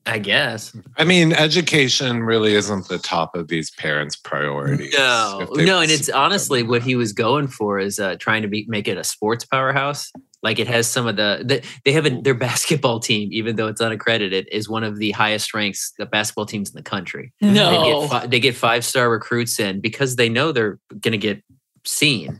[0.06, 4.96] I guess I mean, education really isn't the top of these parents' priorities.
[4.98, 8.66] No, no, and it's honestly what he was going for is uh, trying to be
[8.68, 10.12] make it a sports powerhouse.
[10.44, 13.68] Like it has some of the, the they have a, their basketball team, even though
[13.68, 17.32] it's unaccredited, is one of the highest ranks the basketball teams in the country.
[17.42, 18.02] They No.
[18.02, 21.44] get fi- they get five star recruits in because they know they're going to get
[21.86, 22.40] seen.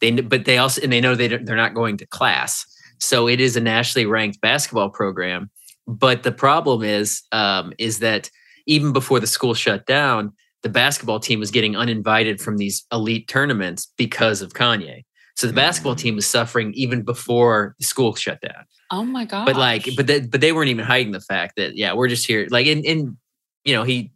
[0.00, 2.66] They but they also and they know they don't- they're not going to class,
[2.98, 5.50] so it is a nationally ranked basketball program.
[5.86, 8.28] But the problem is um, is that
[8.66, 10.32] even before the school shut down,
[10.64, 15.04] the basketball team was getting uninvited from these elite tournaments because of Kanye.
[15.36, 19.44] So the basketball team was suffering even before the school shut down Oh my god.
[19.46, 22.26] but like but they, but they weren't even hiding the fact that yeah we're just
[22.26, 23.16] here like in in
[23.64, 24.12] you know he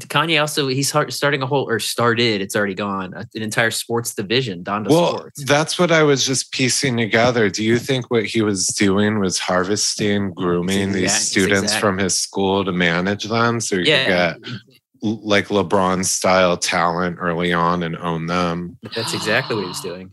[0.00, 4.62] Kanye also he's starting a whole or started it's already gone an entire sports division
[4.64, 7.48] Donda Well, Sports that's what I was just piecing together.
[7.48, 11.96] Do you think what he was doing was harvesting, grooming these exact- students exact- from
[11.98, 14.52] his school to manage them so you yeah could get
[15.00, 18.76] like LeBron style talent early on and own them?
[18.94, 20.10] that's exactly what he was doing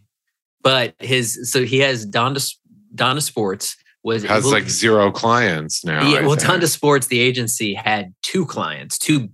[0.65, 2.43] but his so he has Donda
[2.95, 6.09] Donda Sports was Has like zero clients now.
[6.09, 6.49] yeah, I well, think.
[6.63, 9.29] Donda Sports, the agency had two clients, two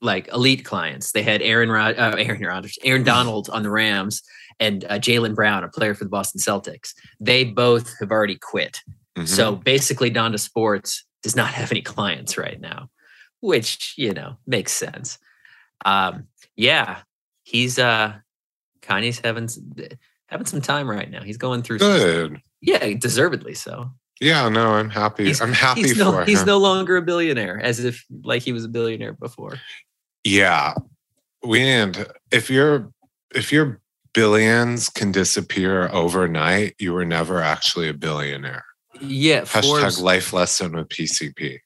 [0.00, 1.12] like elite clients.
[1.12, 4.22] They had Aaron Rod- uh, Aaron Rodgers, Aaron Donald on the Rams,
[4.58, 6.94] and uh, Jaylen Brown, a player for the Boston Celtics.
[7.20, 8.80] They both have already quit.
[9.18, 9.28] Mhm.
[9.28, 12.88] So basically, Donda Sports does not have any clients right now,
[13.40, 15.18] which you know makes sense.
[15.84, 17.00] Um, yeah,
[17.42, 18.14] he's uh,
[18.80, 19.48] Kanye's having
[20.26, 21.22] having some time right now.
[21.22, 21.78] He's going through.
[21.80, 22.40] some- good.
[22.60, 23.90] yeah, deservedly so.
[24.20, 25.24] Yeah, no, I'm happy.
[25.24, 26.26] He's- I'm happy He's for no, him.
[26.26, 29.58] he's no longer a billionaire, as if like he was a billionaire before.
[30.22, 30.74] Yeah.
[31.44, 32.90] We and if your
[33.34, 33.80] if your
[34.14, 38.64] billions can disappear overnight, you were never actually a billionaire.
[39.00, 40.00] Yeah, Hashtag Forbes.
[40.00, 41.58] life lesson with PCP.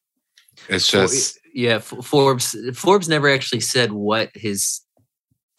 [0.69, 2.57] It's just yeah, Forbes.
[2.75, 4.81] Forbes never actually said what his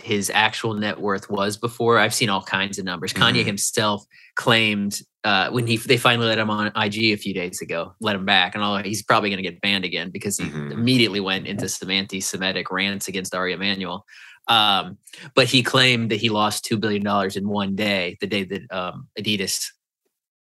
[0.02, 1.98] his actual net worth was before.
[1.98, 3.14] I've seen all kinds of numbers.
[3.14, 3.46] Kanye Mhm.
[3.46, 7.94] himself claimed uh, when he they finally let him on IG a few days ago,
[8.00, 10.72] let him back, and all he's probably going to get banned again because he Mhm.
[10.72, 14.06] immediately went into some anti-Semitic rants against Ari Emanuel.
[14.48, 14.98] Um,
[15.36, 18.62] but he claimed that he lost two billion dollars in one day, the day that
[18.72, 19.66] um, Adidas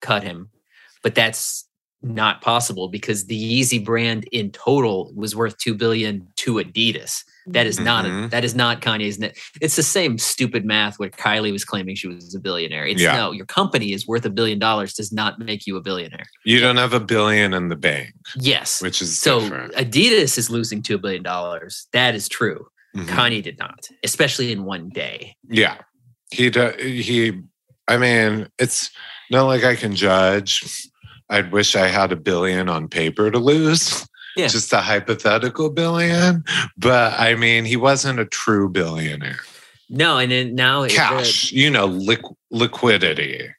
[0.01, 0.49] cut him.
[1.03, 1.67] But that's
[2.01, 7.23] not possible because the Yeezy brand in total was worth two billion to Adidas.
[7.47, 8.29] That is not a, Mhm.
[8.29, 9.35] that is not Kanye's net.
[9.59, 12.85] It's the same stupid math where Kylie was claiming she was a billionaire.
[12.85, 13.15] It's Yeah.
[13.15, 16.25] no, your company is worth a billion dollars does not make you a billionaire.
[16.45, 18.81] you don't have a billion in the bank, Yes.
[18.81, 19.73] which is So different.
[19.73, 21.87] Adidas is losing two billion dollars.
[21.91, 22.67] That is true.
[22.95, 23.07] Mhm.
[23.07, 25.35] Kanye did not, especially in one day.
[25.49, 25.77] Yeah.
[26.31, 27.33] He do, he
[27.87, 28.91] I mean, it's
[29.31, 30.63] not like I can judge.
[31.29, 34.07] I'd wish I had a billion on paper to lose.
[34.35, 34.47] Yeah.
[34.47, 36.43] Just a hypothetical billion.
[36.77, 39.39] But I mean, he wasn't a true billionaire.
[39.89, 43.49] No, and then now Cash, you know, liq- liquidity.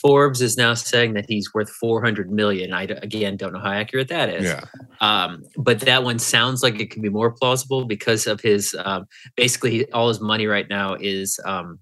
[0.00, 2.72] Forbes is now saying that he's worth 400 million.
[2.72, 4.44] I again don't know how accurate that is.
[4.44, 4.64] Yeah.
[5.00, 9.06] Um, but that one sounds like it can be more plausible because of his um,
[9.36, 11.80] basically all his money right now is um,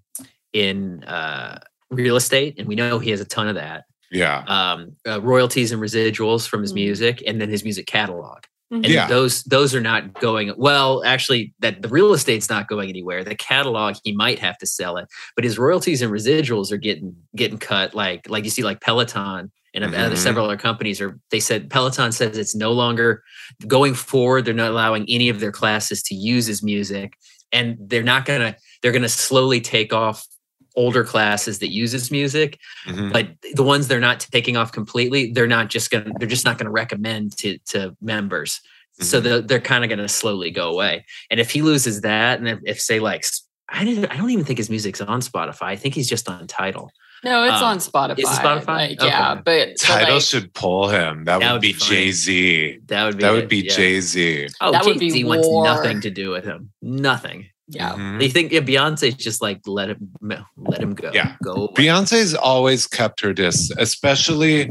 [0.54, 3.84] in uh, real estate, and we know he has a ton of that.
[4.10, 4.44] Yeah.
[4.46, 6.76] Um, uh, royalties and residuals from his Mhm.
[6.76, 8.38] music, and then his music catalog.
[8.72, 8.76] Mhm.
[8.84, 9.06] And Yeah.
[9.08, 11.02] those those are not going well.
[11.04, 13.22] Actually, that the real estate's not going anywhere.
[13.24, 17.14] The catalog he might have to sell it, but his royalties and residuals are getting
[17.36, 17.94] getting cut.
[17.94, 20.18] Like like you see, like Peloton and other Mhm.
[20.18, 21.18] several other companies are.
[21.30, 23.22] They said Peloton says it's no longer
[23.68, 24.44] going forward.
[24.44, 27.12] They're not allowing any of their classes to use his music,
[27.52, 28.56] and they're not gonna.
[28.82, 30.26] They're gonna slowly take off
[30.76, 33.12] older classes that uses his music Mhm.
[33.12, 36.58] but the ones they're not taking off completely they're not just gonna they're just not
[36.58, 38.60] gonna recommend to to members
[39.00, 39.22] so Mhm.
[39.24, 42.58] they're, they're kind of gonna slowly go away and if he loses that and if,
[42.64, 44.04] if say like s- I didn't.
[44.12, 45.62] I don't even think his music's on Spotify.
[45.64, 46.88] I think he's just on Tidal.
[47.24, 48.20] No, it's Um, on Spotify.
[48.20, 48.66] is it Spotify?
[48.66, 49.08] Like, Okay.
[49.08, 51.24] Yeah, but Tidal like, should pull him.
[51.24, 51.78] That, That would would be be.
[51.80, 52.78] Jay Z.
[52.86, 53.22] That would be.
[53.22, 53.74] That it, would be yeah.
[53.74, 54.46] Jay Z.
[54.60, 55.64] Oh, That would be Jay-Z wants war.
[55.64, 56.70] nothing to do with him.
[56.80, 57.46] Nothing.
[57.68, 58.16] Yeah.
[58.18, 60.10] They think yeah, Beyonce's just like let him
[60.56, 61.10] let him go.
[61.12, 61.36] Yeah.
[61.42, 61.52] Go.
[61.52, 61.74] away.
[61.74, 64.70] Beyonce's always kept her distance, especially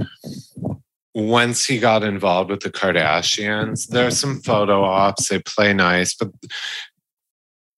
[1.14, 3.88] once he got involved with the Kardashians.
[3.88, 6.30] There's some photo ops, they play nice, but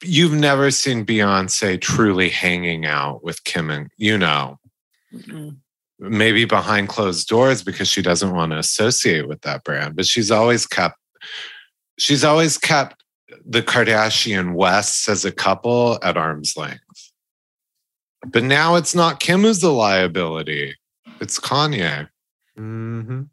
[0.03, 4.60] you've never seen Beyonce truly hanging out with Kim and, you know,
[5.13, 5.58] Mhm.
[5.99, 10.32] maybe behind closed doors because she doesn't want to associate with that brand, but she's
[10.32, 10.97] always kept
[11.99, 12.96] she's always kept
[13.45, 16.82] the Kardashian Wests as a couple at arm's length.
[18.28, 20.76] But now it's not Kim who's the liability.
[21.21, 22.10] It's Kanye.
[22.58, 23.23] Mm-hmm.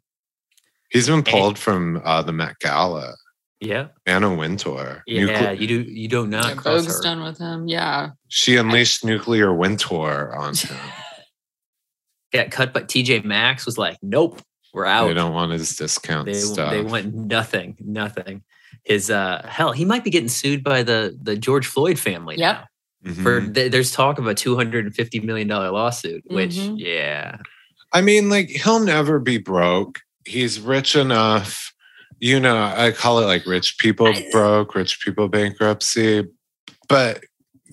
[0.89, 3.15] He's been pulled from uh, the Met Gala.
[3.59, 3.87] Yeah.
[4.05, 5.03] Anna Wintour.
[5.07, 5.21] Yeah.
[5.23, 5.81] Nucle- you do.
[5.81, 7.03] You do not Yeah, cross Vogue's her.
[7.03, 7.67] done with him.
[7.67, 8.09] Yeah.
[8.27, 10.77] she unleashed nuclear Wintour on him.
[12.33, 14.41] Got cut, but TJ Maxx was like, "Nope,
[14.73, 16.71] we're out." they don't want his discount they, stuff.
[16.71, 18.43] they want nothing, nothing.
[18.83, 22.35] His uh, hell, he might be getting sued by the the George Floyd family.
[22.37, 22.55] Yep.
[22.55, 23.11] now.
[23.11, 23.23] Mhm.
[23.23, 26.75] For th- there's talk of a two hundred and fifty million dollar lawsuit, which Mhm.
[26.79, 27.37] yeah,
[27.93, 29.99] I mean, like he'll never be broke.
[30.25, 31.71] He's rich enough.
[32.19, 36.23] You know, I call it like rich people I- broke, rich people bankruptcy.
[36.89, 37.23] But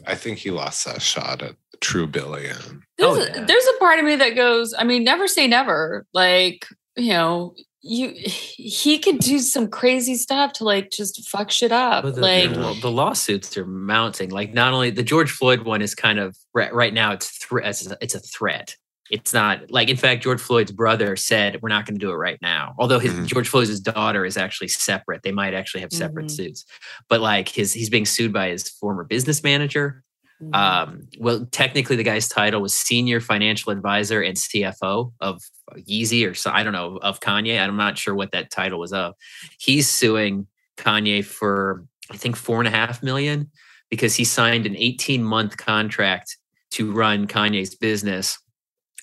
[0.06, 2.82] I think he lost that shot at true billion.
[3.00, 3.42] Oh, There's, yeah.
[3.42, 6.06] a, there's a part of me that goes, I mean, never say never.
[6.12, 11.72] Like, you know, you he could do some crazy stuff to like just fuck shit
[11.72, 12.04] up.
[12.04, 14.30] But the, like, the, the lawsuits are mounting.
[14.30, 17.58] Like not only the George Floyd one is kind of right, right now it's thr-
[17.58, 18.76] it's a- it's a threat.
[19.10, 22.16] It's not like in fact George Floyd's brother said we're not going to do it
[22.16, 22.74] right now.
[22.78, 23.26] Although his Mhm.
[23.26, 25.22] George Floyd's daughter is actually separate.
[25.22, 26.30] They might actually have separate Mhm.
[26.30, 26.64] suits.
[27.08, 30.02] But like his he's being sued by his former business manager.
[30.42, 35.42] Mm, Um, well, technically, the guy's title was senior financial advisor and CFO of
[35.76, 37.60] Yeezy, or so I don't know of Kanye.
[37.60, 39.14] I'm not sure what that title was of.
[39.58, 43.50] He's suing Kanye for I think four and a half million
[43.90, 46.36] because he signed an 18 month contract
[46.72, 48.38] to run Kanye's business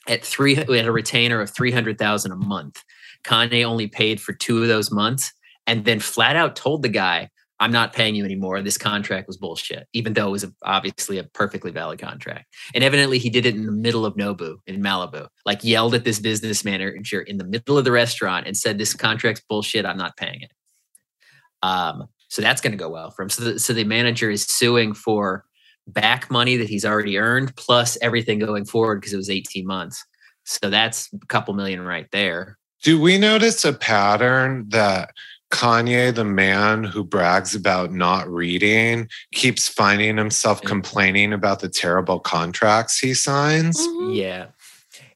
[0.07, 2.83] at three had a retainer of 300,000 a month.
[3.23, 5.31] Kanye only paid for two of those months
[5.67, 8.61] and then flat out told the guy, I'm not paying you anymore.
[8.61, 12.45] This contract was bullshit, even though it was a, obviously a perfectly valid contract.
[12.73, 16.05] And evidently, he did it in the middle of Nobu in Malibu, like yelled at
[16.05, 19.85] this business manager in the middle of the restaurant and said, This contract's bullshit.
[19.85, 20.51] I'm not paying it.
[21.61, 23.29] Um, so that's going to go well for him.
[23.29, 25.43] So the, so the manager is suing for
[25.87, 30.05] back money that he's already earned plus everything going forward because it was 18 months.
[30.45, 32.57] So that's a couple million right there.
[32.83, 35.11] Do we notice a pattern that
[35.51, 42.19] Kanye, the man who brags about not reading, keeps finding himself complaining about the terrible
[42.19, 43.77] contracts he signs?
[43.87, 44.15] Mhm.
[44.15, 44.45] Yeah.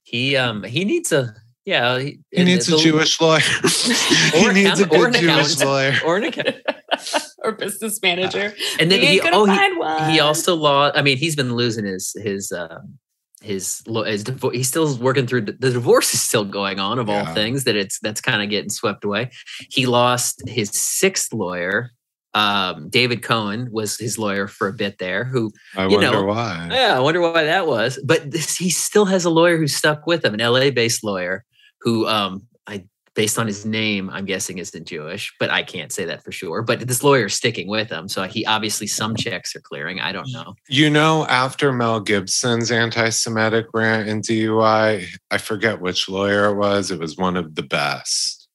[0.04, 3.39] He um he needs a yeah he, He needs a the- Jewish lawyer.
[3.39, 5.93] he needs a good Jewish lawyer.
[6.06, 6.56] or an account.
[7.43, 8.54] or business manager.
[8.80, 10.98] And then We he oh he, he also lost.
[10.98, 12.98] I mean, he's been losing his his um
[13.43, 17.65] his his he's still working through the divorce is still going on of all things
[17.65, 19.32] that it's that's kind of getting swept away.
[19.69, 21.91] He lost his sixth lawyer.
[22.34, 25.23] Um, David Cohen was his lawyer for a bit there.
[25.25, 26.69] Who I You wonder know, why.
[26.71, 27.99] yeah, I wonder why that was.
[28.03, 31.43] But this, he still has a lawyer who stuck with him, an LA based lawyer
[31.82, 36.06] who um I based on his name, I'm guessing isn't Jewish, but I can't say
[36.06, 36.62] that for sure.
[36.62, 38.08] But this lawyer is sticking with him.
[38.08, 39.99] So he obviously some checks are clearing.
[39.99, 40.56] I don't know.
[40.67, 46.56] You know, after Mel Gibson's anti Semitic rant and DUI, I forget which lawyer it
[46.56, 46.91] was.
[46.91, 48.47] It was one of the best.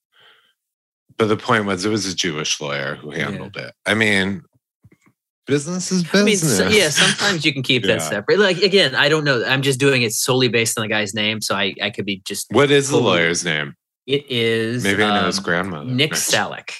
[1.17, 3.75] But the point was, it was a Jewish lawyer who handled it.
[3.85, 4.43] I mean,
[5.47, 6.59] business is I mean, business.
[6.59, 8.39] so, yeah, sometimes you can keep that separate.
[8.39, 9.45] Like again, I don't know.
[9.45, 12.23] I'm just doing it solely based on the guy's name, so I, I could be
[12.25, 12.47] just.
[12.53, 13.75] What is the lawyer's name?
[14.09, 15.85] It is Maybe I know his um, grandmother.
[15.91, 16.71] Nick Salick.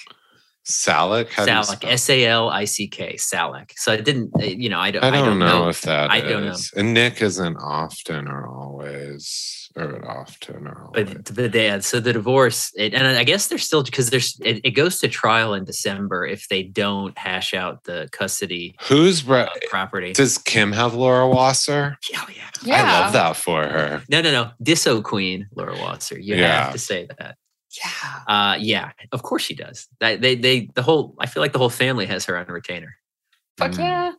[0.65, 1.29] Salick?
[1.29, 1.87] Salick.
[1.87, 3.15] S A L I C K.
[3.17, 3.71] Salick.
[3.75, 4.31] So I didn't.
[4.35, 5.03] uh, You know, I don't.
[5.03, 5.69] I don't, know, know.
[5.69, 6.55] if that I don't know.
[6.75, 11.13] And Nick isn't often or always, or often or always.
[11.13, 14.61] But but yeah, so the divorce, it, and I guess they're still because there's it,
[14.63, 19.47] it goes to trial in December if they don't hash out the custody Who's uh,
[19.69, 20.13] property.
[20.13, 21.97] Does Kim have Laura Wasser?
[22.11, 22.43] Yeah, oh, yeah.
[22.63, 22.83] Yeah.
[22.83, 24.03] I love that for her.
[24.09, 24.51] No, no, no.
[24.61, 26.19] Disso Queen, Laura Wasser.
[26.19, 26.63] You Yeah.
[26.63, 27.35] have to say that.
[27.77, 28.19] Yeah.
[28.27, 29.87] Uh, yeah, of course she does.
[29.99, 31.15] That they they the whole.
[31.19, 32.95] I feel like the whole family has her on retainer.
[33.57, 33.79] Fuck Mm.
[33.79, 34.11] yeah.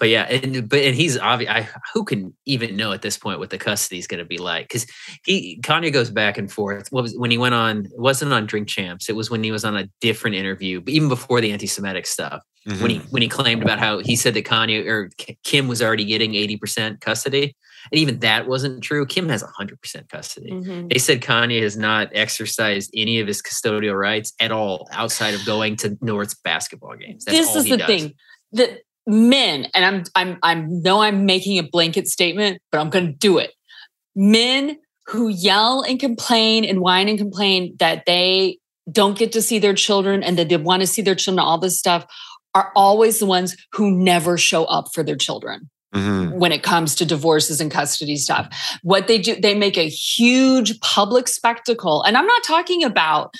[0.00, 1.50] But yeah, and but and he's obvious.
[1.52, 4.38] I who can even know at this point what the custody is going to be
[4.38, 4.66] like?
[4.66, 4.86] Because
[5.26, 6.88] he Kanye goes back and forth.
[6.90, 7.84] What was when he went on?
[7.84, 9.10] It wasn't on Drink Champs.
[9.10, 12.42] It was when he was on a different interview, but even before the anti-Semitic stuff.
[12.64, 13.10] When he Mhm.
[13.12, 15.10] when he claimed about how he said that Kanye or
[15.44, 17.54] Kim was already getting eighty percent custody,
[17.90, 19.04] and even that wasn't true.
[19.06, 20.50] Kim has hundred percent custody.
[20.50, 20.90] Mhm.
[20.92, 25.44] They said Kanye has not exercised any of his custodial rights at all outside of
[25.46, 27.24] going to North's basketball games.
[27.24, 27.86] That's this all is he the does.
[27.86, 28.14] thing
[28.52, 33.06] that men and i'm i'm i'm know i'm making a blanket statement but i'm going
[33.06, 33.52] to do it
[34.14, 38.58] men who yell and complain and whine and complain that they
[38.90, 41.58] don't get to see their children and that they want to see their children all
[41.58, 42.06] this stuff
[42.54, 46.34] are always the ones who never show up for their children Mhm.
[46.34, 48.46] when it comes to divorces and custody stuff.
[48.82, 52.02] What they do, they make a huge public spectacle.
[52.02, 53.34] And I'm not talking about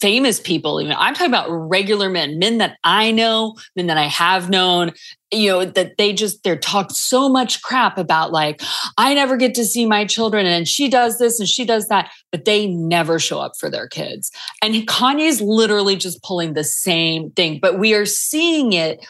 [0.00, 4.06] famous people, even I'm talking about regular men, men that I know, men that I
[4.06, 4.92] have known,
[5.30, 8.62] you know, that they just they're talked so much crap about like,
[8.96, 12.10] I never get to see my children, and she does this and she does that,
[12.32, 14.30] but they never show up for their kids.
[14.62, 19.04] And Kanye's literally just pulling the same thing, but we are seeing it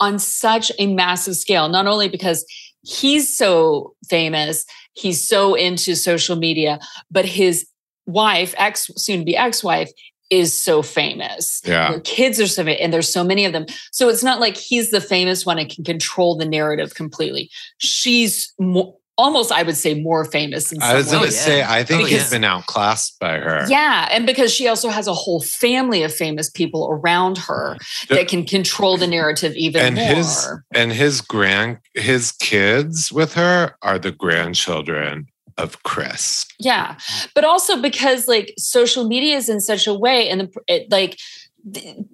[0.00, 2.44] on such a massive scale, not only because
[2.82, 6.78] he's so famous, he's so into social media,
[7.10, 7.66] but his
[8.06, 9.90] wife, ex soon to be ex wife,
[10.30, 11.60] is so famous.
[11.64, 11.90] Yeah.
[11.90, 13.66] Their kids are so famous, and there's so many of them.
[13.92, 17.50] So it's not like he's the famous one and can control the narrative completely.
[17.78, 20.72] She's mo- almost, I would say, more famous.
[20.82, 23.64] I was going to say, I think Oh, he's been outclassed by her.
[23.68, 27.76] Yeah, and because she also has a whole family of famous people around her
[28.10, 30.04] that can control the narrative even and more.
[30.04, 36.46] his and his grand his kids with her are the grandchildren of Kris.
[36.58, 36.96] Yeah,
[37.34, 41.18] but also because like social media is in such a way, and the, it, like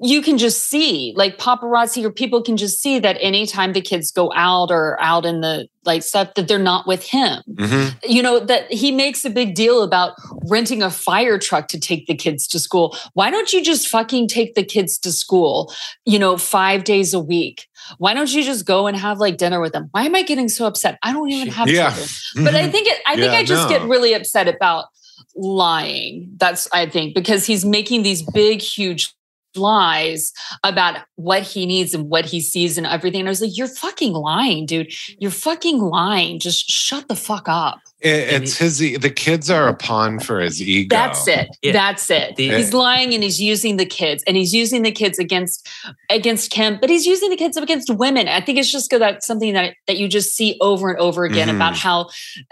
[0.01, 4.11] you can just see, like paparazzi or people can just see that anytime the kids
[4.11, 7.43] go out or out in the like stuff that they're not with him.
[7.55, 7.95] Mhm.
[8.09, 10.13] You know that he makes a big deal about
[10.49, 12.97] renting a fire truck to take the kids to school.
[13.15, 15.73] Why don't you just fucking take the kids to school?
[16.07, 17.67] You know, five days a week.
[17.99, 19.89] Why don't you just go and have like dinner with them?
[19.91, 20.99] Why am I getting so upset?
[21.03, 21.91] I don't even have Yeah.
[21.93, 23.79] children but I think it, I think Yeah, I just no.
[23.79, 24.87] get really upset about
[25.35, 26.31] lying.
[26.37, 29.13] That's I think because he's making these big, huge
[29.57, 30.33] lies
[30.65, 33.21] about what he needs and what he sees and everything.
[33.21, 34.89] And I was like, you're fucking lying, dude.
[34.89, 35.15] Mm-hmm.
[35.21, 36.39] You're fucking lying.
[36.39, 37.81] Just shut the fuck up.
[38.03, 38.79] It, it's his.
[38.79, 40.95] The kids are a pawn for his ego.
[40.95, 41.49] That's it.
[41.63, 41.73] Yeah.
[41.73, 42.37] That's it.
[42.37, 45.69] The- he's lying and he's using the kids and he's using the kids against
[46.11, 48.27] against Kim, but he's using the kids against women.
[48.29, 51.25] I think it's just because that's something that that you just see over and over
[51.25, 51.57] again Mhm.
[51.57, 52.09] about how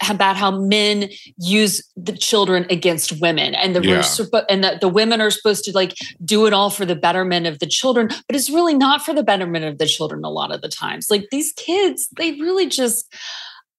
[0.09, 4.05] about how men use the children against women and the Yeah.
[4.49, 5.95] and that the women are supposed to like
[6.25, 9.23] do it all for the betterment of the children, but it's really not for the
[9.25, 11.11] betterment of the children a lot of the times.
[11.11, 13.13] Like these kids, they really just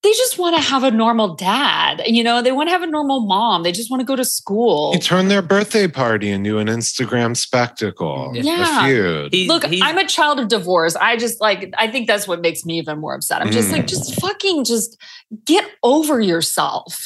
[0.04, 2.02] they just want to have a normal dad.
[2.08, 3.62] You know, they want to have a normal mom.
[3.62, 4.94] They just want to go to school.
[4.94, 8.32] He turned their birthday party into an Instagram spectacle.
[8.34, 8.82] Yeah.
[8.82, 9.34] A feud.
[9.34, 10.96] He- Look, he's- I'm a child of divorce.
[10.96, 13.42] I just like, I think that's what makes me even more upset.
[13.42, 13.74] I'm just Mm.
[13.74, 14.98] like, just fucking just
[15.46, 17.06] get over yourself.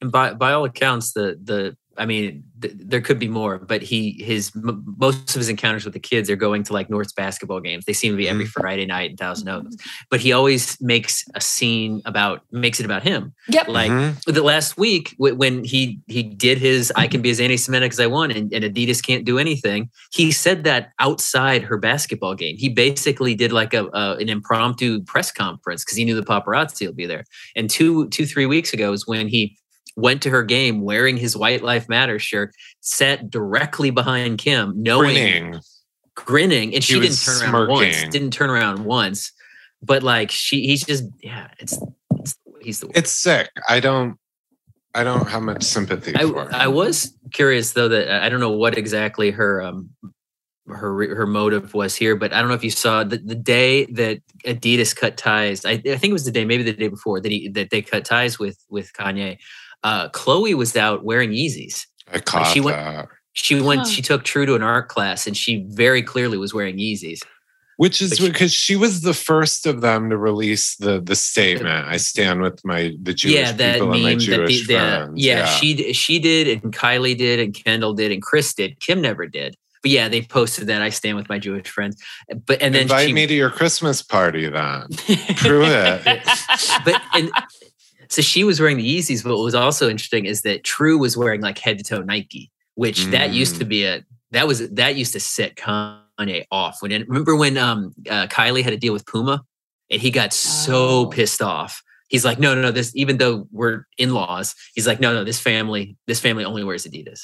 [0.00, 3.82] and by by all accounts the the i mean th- there could be more but
[3.82, 7.12] he his m- most of his encounters with the kids are going to like north's
[7.12, 7.84] basketball games.
[7.84, 9.76] They seem to be every friday night in thousand oaks.
[10.10, 13.34] But he always makes a scene about makes it about him.
[13.48, 13.68] Yep.
[13.68, 14.24] like Mhm.
[14.32, 18.00] the last week wh- when he he did his i can be as anti-semitic as
[18.00, 22.56] i want and, and adidas can't do anything he said that outside her basketball game.
[22.56, 26.86] He basically did like a, a an impromptu press conference because he knew the paparazzi
[26.86, 27.24] will be there.
[27.56, 29.56] And two two three weeks ago is when he
[29.96, 35.14] went to her game wearing his white life matter shirt sat directly behind kim knowing
[35.14, 35.60] Grinning.
[36.14, 39.32] grinning and He she didn't turn around once didn't turn around once
[39.82, 41.78] but like she he's just yeah it's,
[42.12, 42.98] it's he's the worst.
[42.98, 43.50] It's sick.
[43.68, 44.18] I don't.
[44.94, 46.54] I don't have much sympathy I, for.
[46.54, 49.90] I was curious though that I don't know what exactly her um
[50.66, 53.86] her her motive was here, but I don't know if you saw the, the day
[53.86, 55.64] that Adidas cut ties.
[55.64, 57.80] I, I think it was the day, maybe the day before that he that they
[57.82, 59.38] cut ties with with Kanye.
[59.82, 61.86] Uh, Khloe was out wearing Yeezys.
[62.12, 63.08] I caught she went- that.
[63.34, 63.80] She went.
[63.80, 63.86] Huh.
[63.86, 67.20] She took True to an art class, and she very clearly was wearing Yeezys.
[67.78, 71.88] Which is But because she was the first of them to release the the statement.
[71.88, 75.12] I stand with my the Jewish yeah, that people and my Jewish the, the friends.
[75.16, 78.78] yeah, she she did, and Kylie did, and Kendall did, and Kris did.
[78.80, 79.56] Kim never did.
[79.80, 82.00] But yeah, they posted that I stand with my Jewish friends.
[82.46, 84.86] But and then invite she, me to your Christmas party then.
[85.36, 86.02] Prove it.
[86.84, 87.32] but and
[88.12, 89.22] so she was wearing the Yeezys.
[89.24, 92.50] But what was also interesting is that True was wearing like head to toe Nike,
[92.74, 93.68] which that used to Mm.
[93.68, 96.76] be a that was that used to set Kanye off.
[96.80, 99.42] When remember when um uh, Kylie had a deal with Puma,
[99.90, 101.06] and he got so Oh.
[101.06, 101.82] pissed off.
[102.08, 102.70] He's like, no, no, no.
[102.70, 105.24] This even though we're in laws, he's like, no, no.
[105.24, 107.20] This family, this family only wears Adidas.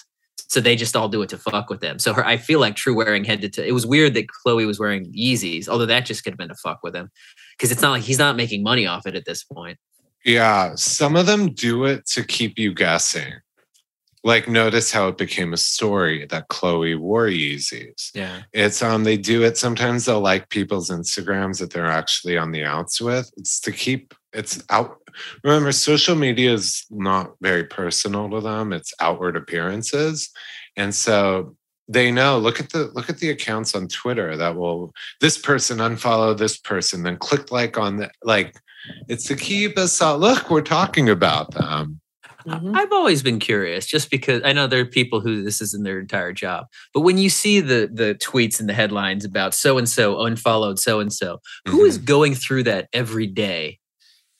[0.51, 1.99] So they just all do it to fuck with them.
[1.99, 3.63] So her, I feel like True wearing head to toe.
[3.63, 6.55] It was weird that Khloe was wearing Yeezys, although that just could have been to
[6.55, 7.11] fuck with him,
[7.57, 9.77] because it's not like he's not making money off it at this point.
[10.29, 13.33] Yeah, some of them do it to keep you guessing.
[14.23, 18.11] Like notice how it became a story that Khloe wore Yeezys.
[18.15, 18.43] Yeah.
[18.53, 22.63] It's um they do it sometimes they'll like people's Instagrams that they're actually on the
[22.63, 23.31] outs with.
[23.39, 24.99] It's to keep it's out
[25.43, 28.75] remember social media is not very personal to them.
[28.75, 30.29] It's outward appearances.
[30.77, 31.57] And so
[31.89, 35.79] they know look at the look at the accounts on Twitter that will this person
[35.79, 38.55] unfollow this person then click like on the like
[39.09, 40.21] it's to keep us out.
[40.21, 42.01] Look, we're talking about them.
[42.47, 42.77] Mhm.
[42.77, 46.01] I've always been curious, just because I know there are people who this isn't their
[46.01, 46.67] entire job.
[46.95, 50.79] But when you see the the tweets and the headlines about so and so unfollowed
[50.79, 53.79] so and so, who is going through that every day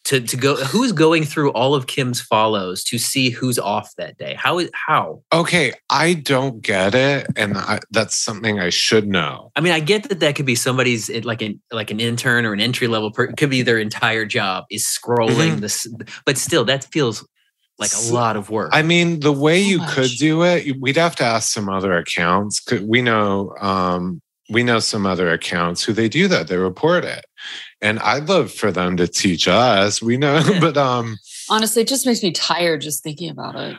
[0.09, 0.57] to to go?
[0.57, 4.35] Who's going through all of Kim's follows to see who's off that day?
[4.35, 5.23] How is how?
[5.33, 9.51] Okay, I don't get it, and I, that's something I should know.
[9.57, 12.53] I mean, I get that that could be somebody's like an like an intern or
[12.53, 13.11] an entry level.
[13.11, 15.61] Per, it could be their entire job is scrolling Mhm.
[15.61, 15.87] this,
[16.27, 17.27] but still, that feels
[17.79, 18.71] like a lot of work.
[18.73, 19.95] I mean, the way So you much.
[19.95, 22.59] could do it, we'd have to ask some other accounts.
[22.59, 26.49] 'cause We know, um, we know some other accounts who they do that.
[26.49, 27.25] They report it,
[27.81, 30.03] and I'd love for them to teach us.
[30.03, 31.19] We know, but um,
[31.51, 33.77] Honestly, it just makes me tired just thinking about it.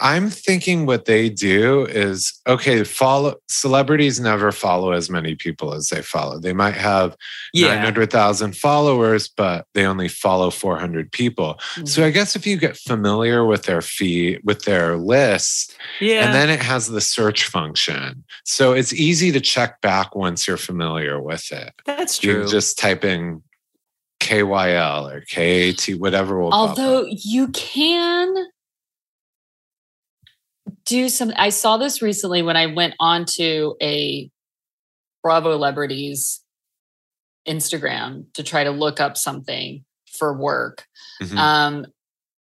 [0.00, 2.84] I'm thinking what they do is okay.
[2.84, 6.38] Follow celebrities never follow as many people as they follow.
[6.38, 7.16] They might have
[7.52, 11.58] yeah, hundred thousand followers, but they only follow four hundred people.
[11.74, 12.02] So mm-hmm.
[12.04, 16.24] I guess if you get familiar with their feed, with their list, yeah.
[16.24, 18.24] and then it has the search function.
[18.44, 21.72] So it's easy to check back once you're familiar with it.
[21.84, 22.42] that's You true.
[22.42, 23.42] can just type in
[24.20, 28.48] KYL or KAT, whatever will Although you can
[30.88, 34.30] do some, I saw this recently when I went onto a
[35.22, 36.40] Bravo Celebrities
[37.46, 40.86] Instagram to try to look up something for work.
[41.22, 41.36] Mhm.
[41.36, 41.86] Um,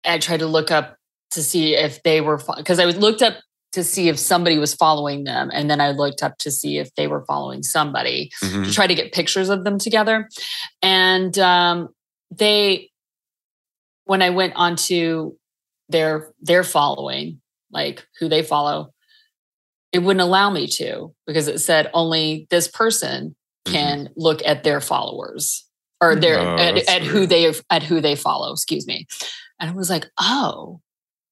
[0.05, 0.97] I tried to look up
[1.33, 3.35] to see if they were because I was looked up
[3.73, 5.51] to see if somebody was following them.
[5.53, 8.65] And then I looked up to see if they were following somebody Mhm.
[8.65, 10.29] to try to get pictures of them together.
[10.83, 11.89] And um,
[12.31, 12.91] they,
[14.05, 15.37] when I went onto
[15.89, 17.41] their their following,
[17.77, 18.93] like who they follow,
[19.93, 23.73] it wouldn't allow me to because it said only this person Mhm.
[23.73, 25.67] can look at their followers
[26.01, 28.53] or their Oh, at, at who they at who they follow.
[28.53, 29.07] Excuse me.
[29.61, 30.81] And I was like, oh,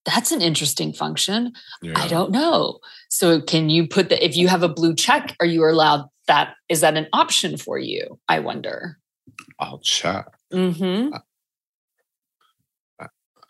[0.05, 1.53] that's an interesting function.
[1.97, 2.81] I don't know.
[3.09, 6.55] So can you put the if you have a blue check, are you allowed that?
[6.69, 8.19] Is that an option for you?
[8.29, 8.99] I wonder.
[9.59, 10.27] I'll check.
[10.53, 11.15] Mm-hmm.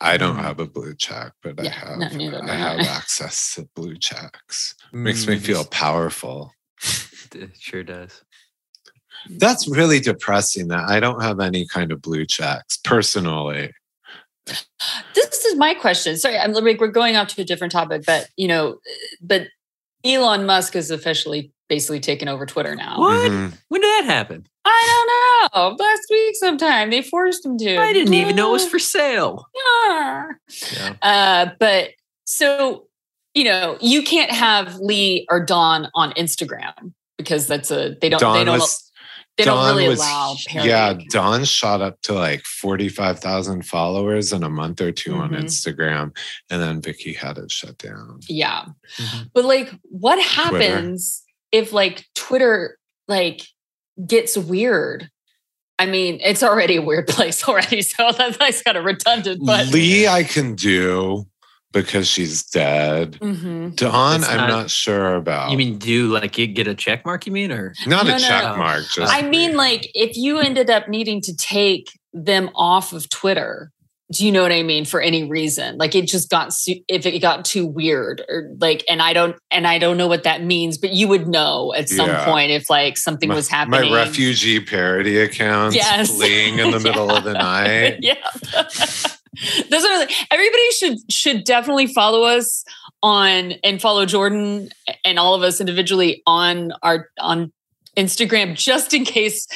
[0.05, 0.42] I don't Mm.
[0.42, 4.74] have a blue check, but I have no, neither I have access to blue checks.
[4.92, 6.52] Makes me Mm, feel powerful.
[7.34, 8.22] It sure does.
[9.38, 13.72] That's really depressing that I don't have any kind of blue checks personally.
[15.14, 16.18] This is my question.
[16.18, 18.80] Sorry, I'm like we're going off to a different topic, but you know,
[19.22, 19.48] but
[20.05, 22.98] Elon Musk has officially basically taken over Twitter now.
[22.98, 23.30] What?
[23.30, 23.52] Mhm.
[23.68, 24.46] When did that happen?
[24.66, 25.84] I don't know.
[25.84, 27.76] Last week sometime they forced him to.
[27.76, 29.46] I didn't even know it was for sale.
[29.86, 30.24] Yeah.
[30.72, 30.94] Yeah.
[31.02, 31.90] Uh, but
[32.24, 32.86] so
[33.34, 38.20] you know, you can't have Lee or Don on Instagram because that's a they don't
[38.34, 38.90] they don't was
[39.37, 44.49] they don't really was- allow Yeah, Don shot up to like 45,000 followers in a
[44.51, 45.43] month or 2 on Mhm.
[45.45, 46.16] Instagram.
[46.51, 48.20] And then Vicky had it shut down.
[48.28, 48.66] Yeah.
[48.99, 49.30] Mhm.
[49.35, 51.22] But like what happens
[51.53, 52.78] if like Twitter
[53.09, 53.43] like
[54.07, 55.11] gets weird?
[55.78, 59.41] I mean, it's already a weird place already, so that's, that's kind of redundant.
[59.45, 61.26] But Lee, I can do
[61.74, 63.18] because she's dead.
[63.20, 63.76] Mhm.
[63.76, 65.50] Dawn, It's I'm not- not, sure about.
[65.50, 67.26] You mean do like you get a check mark?
[67.26, 68.56] You mean or not No, a no, check no.
[68.56, 68.84] mark?
[68.94, 73.70] Just I mean, like if you ended up needing to take them off of Twitter,
[74.12, 74.84] do you know what I mean?
[74.84, 79.00] For any reason, like it just got if it got too weird, or like, and
[79.02, 82.08] I don't, and I don't know what that means, but you would know at some
[82.10, 82.24] Yeah.
[82.24, 83.90] point if like something my, was happening.
[83.90, 86.10] my refugee parody account Yes.
[86.14, 87.96] fleeing in the middle of the night.
[88.00, 88.14] yeah.
[89.70, 92.64] Those are everybody should should definitely follow us
[93.03, 94.70] on and follow Jordan
[95.05, 97.53] and all of us individually on our on
[97.97, 99.47] Instagram just in case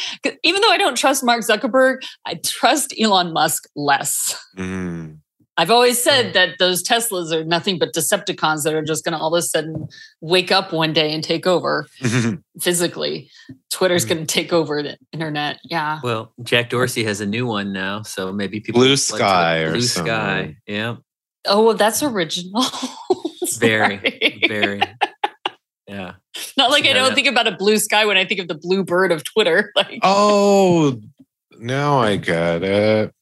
[0.43, 4.39] even though I don't trust Mark Zuckerberg, I trust Elon Musk less.
[4.57, 5.18] Mm.
[5.59, 9.19] I've always said that those Teslas are nothing but Decepticons that are just going to
[9.19, 9.89] all of a sudden
[10.21, 11.87] wake up one day and take over
[12.61, 13.29] physically.
[13.71, 14.09] Twitter's Mm.
[14.09, 15.59] going to take over the internet.
[15.65, 15.99] Yeah.
[16.03, 19.73] well, Jack Dorsey has a new one now, so maybe people Blue like Sky or
[19.73, 20.13] Blue something.
[20.15, 20.57] Sky.
[20.67, 20.97] Yeah.
[21.45, 22.65] Oh, well, that's original.
[23.59, 24.81] Very, very.
[25.89, 26.17] Yeah.
[26.59, 27.15] Not like I don't yeah.
[27.15, 29.73] think about a blue sky when I think of the blue bird of Twitter.
[29.75, 31.01] Like, oh,
[31.59, 33.15] now I get it.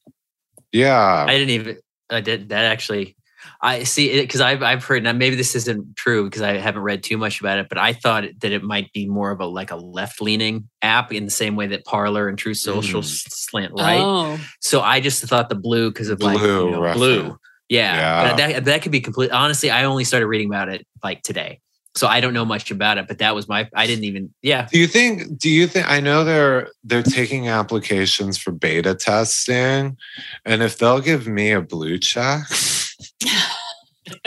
[0.73, 1.25] Yeah.
[1.25, 1.77] I didn't even.
[2.09, 3.15] I did that actually.
[3.61, 6.81] I see it because I've I've heard now maybe this isn't true because I haven't
[6.81, 9.45] read too much about it, but I thought that it might be more of a
[9.45, 13.05] like a left leaning app in the same way that Parler and Truth Social Mm.
[13.05, 13.99] slant right.
[14.03, 17.37] oh, So I just thought the blue because of like Blue you know, blue.
[17.69, 18.23] Yeah, Yeah.
[18.29, 19.31] But that that could be complete.
[19.31, 21.59] Honestly, I only started reading about it like today,
[21.97, 23.07] so I don't know much about it.
[23.07, 23.69] But that was my.
[23.75, 24.33] I didn't even.
[24.41, 24.67] Yeah.
[24.71, 25.37] Do you think?
[25.37, 25.89] Do you think?
[25.89, 29.97] I know they're they're taking applications for beta testing,
[30.45, 32.43] and if they'll give me a blue check,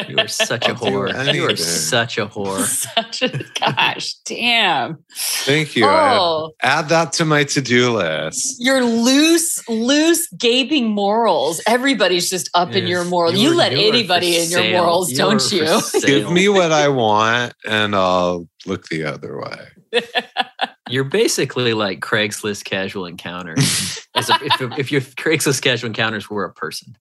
[0.09, 1.35] You are such a I'll do whore.
[1.35, 2.61] You are such a whore.
[2.95, 5.05] such a gosh, damn.
[5.15, 5.85] thank you.
[5.87, 8.57] Oh, add that to my to do list.
[8.59, 11.61] your loose, loose, gaping morals.
[11.67, 13.35] Everybody's just up in your morals.
[13.35, 15.81] You, You're- let you're anybody in your morals, You're don't you?
[16.07, 20.03] Give me what I want, and I'll look the other way.
[20.89, 24.07] You're basically like Craigslist casual encounters.
[24.15, 26.97] As a, if, if your Craigslist casual encounters were a person.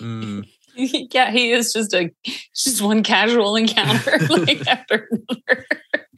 [0.00, 0.48] Mm,
[1.12, 2.12] yeah, he is just a
[2.54, 5.66] just one casual encounter like after another.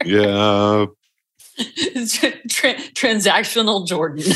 [0.03, 0.85] Yeah.
[2.49, 4.33] Tra- transactional Jordan.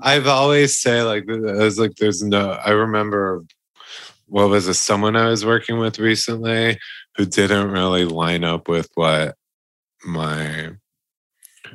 [0.00, 3.44] I've always say like I was like there's no I remember
[4.26, 6.78] what was it someone I was working with recently
[7.16, 9.34] who didn't really line up with what
[10.04, 10.72] my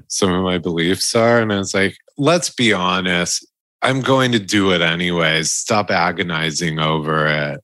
[0.07, 3.45] some of my beliefs are and I was like let's be honest
[3.81, 5.51] I'm going to do it anyways.
[5.51, 7.61] Stop agonizing over it.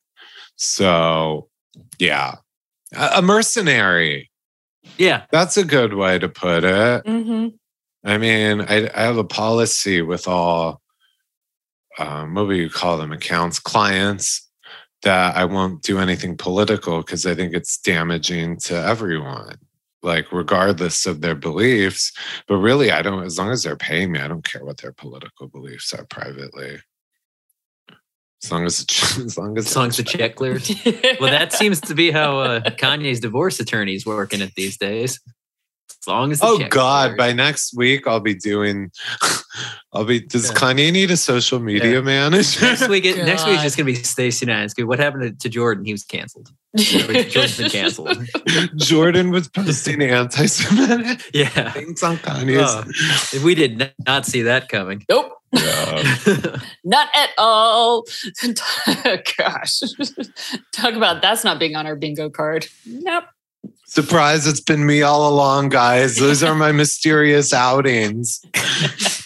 [0.56, 1.50] So
[2.00, 2.36] yeah.
[2.96, 4.32] A a mercenary.
[4.98, 5.26] Yeah.
[5.32, 7.04] that's a good way to put it.
[7.06, 7.50] Mm-hmm.
[8.04, 10.82] I mean, I, I have a policy with all,
[12.00, 14.50] um, what would you call them, accounts, clients,
[15.04, 19.58] that I won't do anything political because I think it's damaging to everyone,
[20.08, 22.12] like regardless of their beliefs.
[22.48, 24.94] But really, I don't, as long as they're paying me, I don't care what their
[24.94, 26.80] political beliefs are privately.
[28.44, 28.80] As long as
[29.18, 30.72] as long as As long as the check clears.
[31.20, 35.20] Well, that seems to be how uh, Kanye's divorce attorney is working it these days.
[35.90, 37.18] As long as the Oh God!
[37.18, 38.92] By next week, I'll be doing.
[39.94, 40.20] I'll be.
[40.22, 40.56] Does Yeah.
[40.58, 42.02] Kanye need a social media Yeah.
[42.02, 42.66] manager?
[42.66, 44.86] next week, it, next week is just gonna be Stacey Nansky.
[44.86, 45.84] What happened to, to Jordan?
[45.86, 46.52] He was canceled.
[46.78, 48.18] Jordan's been canceled.
[48.76, 53.34] Jordan was posting anti-Semitic Yeah, things on oh, Kanye's.
[53.40, 53.44] Oh.
[53.44, 55.04] we did not see that coming.
[55.10, 56.58] nope, Yeah.
[56.84, 58.04] not at all.
[59.38, 59.80] Gosh,
[60.72, 62.68] talk about that's not being on our bingo card.
[62.86, 63.24] Nope.
[63.90, 64.46] Surprise!
[64.46, 66.18] It's been me all along, guys.
[66.18, 68.42] Those are my mysterious outings.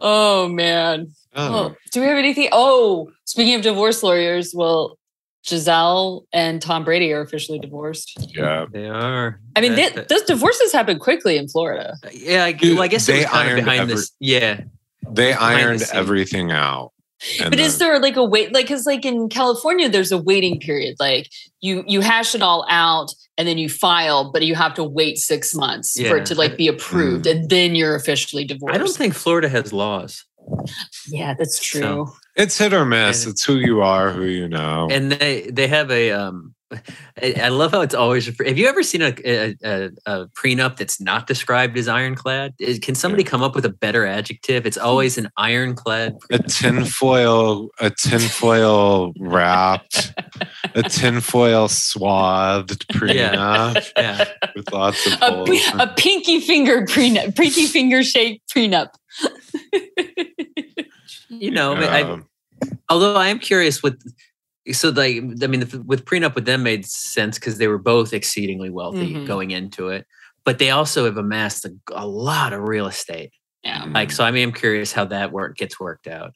[0.00, 1.12] Oh man.
[1.34, 2.48] Oh, Well, do we have anything?
[2.52, 4.98] Oh, speaking of divorce lawyers, well,
[5.44, 8.16] Gisele and Tom Brady are officially divorced.
[8.36, 8.66] yeah.
[8.70, 9.40] they are.
[9.56, 11.96] I mean, uh, they, those divorces happen quickly in Florida.
[12.12, 14.12] yeah, I, well, I guess it they was kind of ironed behind every- this.
[14.20, 14.60] Yeah,
[15.10, 15.96] They ironed scene.
[15.96, 16.92] everything out.
[17.40, 18.52] And but is there like a wait?
[18.52, 20.96] Like, because like in California, there's a waiting period.
[21.00, 21.28] Like
[21.60, 25.18] you you hash it all out and then you file, but you have to wait
[25.18, 28.74] six months for it to like be approved, and then you're officially divorced.
[28.74, 30.24] I don't think Florida has laws,
[31.08, 31.80] Yeah, that's true.
[31.80, 33.24] So- It's hit or miss.
[33.24, 34.88] And- It's who you are, who you know.
[34.90, 36.12] and they they have a.
[36.12, 36.53] um
[37.22, 38.26] I I love how it's always.
[38.26, 42.54] Have you ever seen a, a, a, a prenup that's not described as ironclad?
[42.58, 44.66] Is- Can somebody come up with a better adjective?
[44.66, 46.16] It's always an ironclad.
[46.30, 50.12] a tinfoil, a tinfoil wrapped,
[50.74, 54.24] a tinfoil swathed prenup Yeah,
[54.56, 55.48] with lots of A, holes.
[55.50, 58.88] p- a pinky finger prenup, pinky finger shaped prenup.
[61.28, 61.74] you know.
[61.74, 62.26] I, Um,
[62.88, 64.00] although I am curious with.
[64.72, 68.12] So like I mean, the, with prenup with them made sense because they were both
[68.12, 69.26] exceedingly wealthy Mhm.
[69.26, 70.06] going into it,
[70.44, 73.32] but they also have amassed a, a lot of real estate.
[73.62, 73.84] Yeah.
[73.92, 76.32] Like so, I mean, I'm curious how that work gets worked out.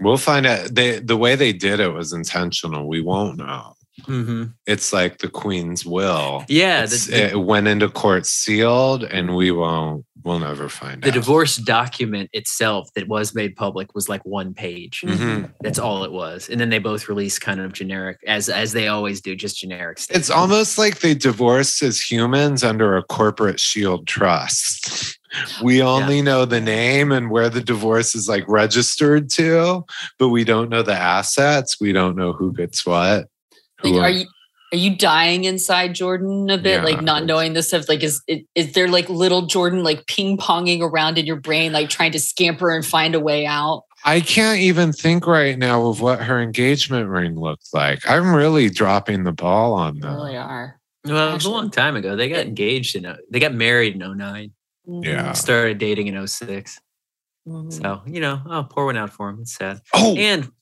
[0.00, 0.74] we'll find out.
[0.74, 2.86] They the way they did it was intentional.
[2.88, 3.74] We won't know.
[4.02, 4.44] Mm-hmm.
[4.66, 6.44] It's like the Queen's will.
[6.48, 10.04] Yeah, the, the, it went into court sealed, and we won't.
[10.28, 11.02] We'll never find out.
[11.02, 11.14] the out.
[11.14, 15.02] divorce document itself that was made public was like one page.
[15.06, 15.50] Mhm.
[15.62, 18.88] That's all it was, and then they both released kind of generic, as as they
[18.88, 19.98] always do, just generic.
[19.98, 20.16] Stuff.
[20.16, 25.18] It's almost like they divorced as humans under a corporate shield trust.
[25.62, 29.84] We only know the name and where the divorce is like registered to,
[30.18, 31.80] but we don't know the assets.
[31.80, 33.28] We don't know who gets what.
[33.82, 34.26] Like, who are you
[34.72, 36.78] are you dying inside Jordan a bit?
[36.78, 36.84] Yeah.
[36.84, 37.88] like not knowing this stuff?
[37.88, 41.72] Like is is is there like little Jordan like ping ponging around in your brain,
[41.72, 43.84] like trying to scamper and find a way out?
[44.04, 48.08] I can't even think right now of what her engagement ring looked like.
[48.08, 50.08] I'm really dropping the ball on You that.
[50.14, 50.78] really are.
[51.04, 52.14] well, it was a long time ago.
[52.14, 54.52] They got engaged in, a, they got married in 09,
[54.86, 55.32] Yeah.
[55.32, 56.78] started dating in 06.
[57.48, 57.72] Mhm.
[57.72, 59.38] So you know, I'll pour one out for him.
[59.40, 59.80] It's sad.
[59.94, 60.52] Oh, And what?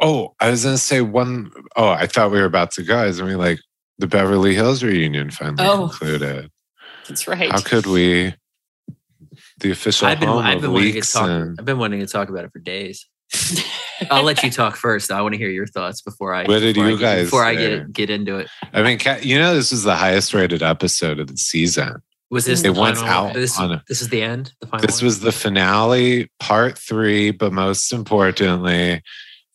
[0.00, 2.98] Oh, I was gonna say one oh, I thought we were about to go.
[2.98, 3.60] I mean, like
[3.98, 5.88] the Beverly Hills reunion finally Oh.
[5.88, 6.50] concluded?
[7.08, 7.50] That's right.
[7.50, 8.34] How could we?
[9.60, 11.28] The official I've been home I've of been wanting to talk.
[11.28, 13.08] and I've been wanting to talk about it for days.
[14.10, 15.10] I'll let you talk first.
[15.10, 16.44] I want to hear your thoughts before I.
[16.44, 18.48] What did before I you get- guys before I get get into it?
[18.72, 21.96] I mean, you know, this is the highest rated episode of the season.
[22.30, 23.28] Was this It the went final?
[23.28, 24.52] out This, on a- this is the end.
[24.60, 24.86] The final.
[24.86, 25.06] This one?
[25.06, 29.02] was the finale, part three, but most importantly,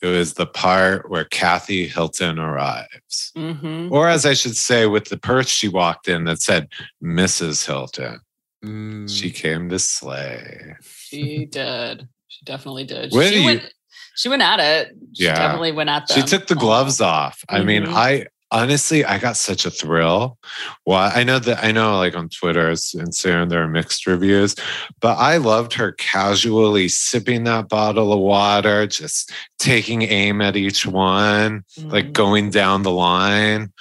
[0.04, 3.32] it was the part where Kathy Hilton arrives.
[3.38, 3.90] Mhm.
[3.90, 6.68] Or, as I should say, with the purse she walked in that said
[7.02, 7.66] Mrs.
[7.66, 8.20] Hilton.
[8.66, 9.10] Mm.
[9.10, 10.76] She came to slay.
[10.84, 12.08] She did.
[12.28, 13.14] She definitely did.
[13.14, 13.74] Where she do you- went.
[14.16, 14.92] She went at it.
[15.14, 15.36] She Yeah.
[15.36, 16.16] definitely went at them.
[16.18, 17.44] She took the gloves off.
[17.50, 17.88] I mean.
[17.88, 20.38] I honestly, I got such a thrill.
[20.86, 24.56] Well, I know that I know, like on Twitter and Instagram, there are mixed reviews,
[25.02, 30.86] but I loved her casually sipping that bottle of water, just taking aim at each
[30.86, 32.14] one, like Mhm.
[32.14, 33.74] going down the line.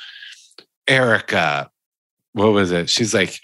[0.89, 1.71] Erika,
[2.33, 2.91] what was it?
[2.91, 3.39] She's like,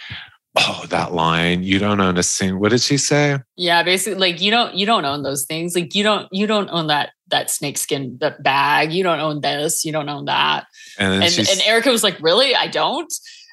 [0.57, 3.39] "Oh, that line, you don't own a sing." What did she say?
[3.57, 5.75] Yeah, basically, like you don't you don't own those things.
[5.75, 8.93] Like you don't you don't own that that snakeskin that bag.
[8.93, 9.85] You don't own this.
[9.85, 10.67] You don't own that.
[10.99, 12.55] And And and Erika was like, "Really?
[12.55, 13.13] I don't."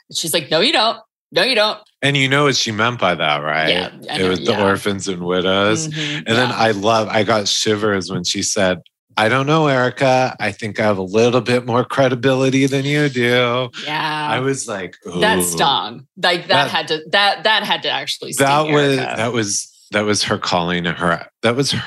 [0.10, 1.00] And she's like, "No, you don't.
[1.32, 3.70] No, you don't." and you know what she meant by that, right?
[3.70, 3.90] Yeah,
[4.20, 5.88] it was the orphans and widows.
[5.88, 6.52] Mhm, And then.
[6.52, 8.82] I love, I got shivers when she said,
[9.18, 10.36] I don't know, Erika.
[10.40, 13.70] I think I have a little bit more credibility than you do.
[13.86, 15.42] yeah, I was like, that ooh.
[15.42, 16.06] stung.
[16.22, 18.34] Like that, That- had to that that had to actually.
[18.38, 19.14] That was Erika.
[19.18, 21.84] that was that was her calling her that was her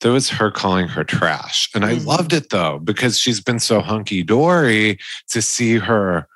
[0.00, 1.68] that was her calling her trash.
[1.74, 2.04] And I Mhm.
[2.06, 4.98] loved it though, because she's been so hunky dory
[5.30, 6.26] to see her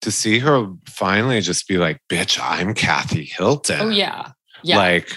[0.00, 3.80] to see her finally just be like, bitch, I'm Kathy Hilton.
[3.80, 4.30] Oh yeah,
[4.62, 4.76] Yeah.
[4.76, 5.12] Like,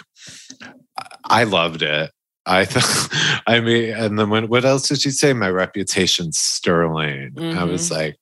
[1.26, 2.10] I loved it.
[2.48, 5.34] I thought, I mean, and then when, what else did she say?
[5.34, 7.34] My reputation's sterling.
[7.38, 7.96] I was Mm-hmm.
[7.96, 8.18] like,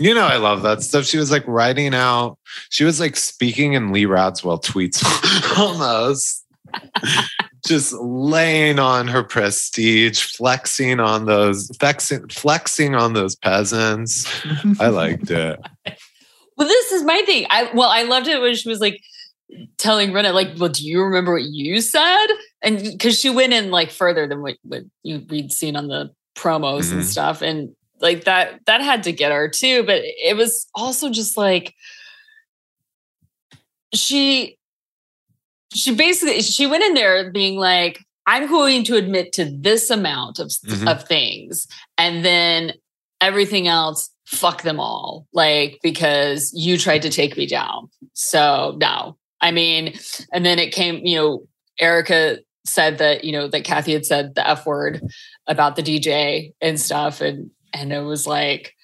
[0.00, 1.04] you know, I love that stuff.
[1.04, 2.38] She was like writing out,
[2.70, 5.04] she was like speaking in Lee Radziwill tweets
[5.58, 6.44] almost.
[7.66, 14.26] Just laying on her prestige, flexing on those, flexing, flexing on those peasants.
[14.80, 15.60] I liked it.
[16.58, 17.46] Well, this is my thing.
[17.48, 19.00] I well, I loved it when she was like
[19.78, 22.26] telling Rinna, like, well, do you remember what you said?
[22.60, 26.10] And because she went in like further than what, what you we'd seen on the
[26.36, 27.04] promos and Mhm.
[27.04, 27.40] stuff.
[27.42, 29.82] And like that that had to get her too.
[29.82, 31.74] But it was also just like
[33.94, 34.58] she
[35.74, 40.38] she basically she went in there being like, I'm going to admit to this amount
[40.38, 40.90] of, Mhm.
[40.90, 41.66] of things.
[41.98, 42.74] And then
[43.20, 45.26] everything else, fuck them all.
[45.32, 47.88] Like, because you tried to take me down.
[48.14, 49.16] So no.
[49.40, 49.94] I mean,
[50.32, 51.46] and then it came, you know,
[51.80, 55.02] Erika said that, you know, that Kathy had said the F word
[55.48, 57.20] about the DJ and stuff.
[57.20, 58.74] And and it was like,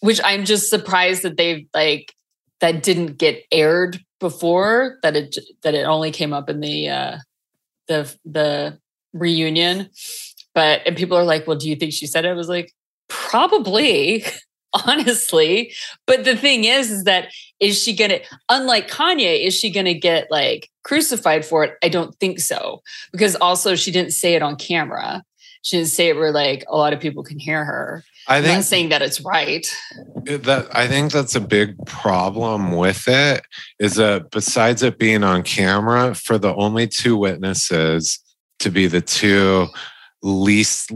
[0.00, 2.14] which I'm just surprised that they've like
[2.60, 7.18] that didn't get aired before, that it that it only came up in the uh
[7.88, 8.78] the the
[9.12, 9.90] reunion.
[10.54, 12.28] But and people are like, well, do you think she said it?
[12.28, 12.72] I was like,
[13.08, 14.24] probably,
[14.86, 15.72] honestly.
[16.06, 20.30] But the thing is, is that is she gonna, unlike Kanye, is she gonna get
[20.30, 21.76] like crucified for it?
[21.82, 22.82] I don't think so.
[23.12, 25.24] Because also she didn't say it on camera.
[25.62, 28.04] She didn't say it where like a lot of people can hear her.
[28.26, 29.66] I I'm think not saying that it's right.
[30.24, 33.42] that I think that's a big problem with it
[33.78, 38.18] is that besides it being on camera, for the only two witnesses
[38.60, 39.68] to be the two
[40.22, 40.90] least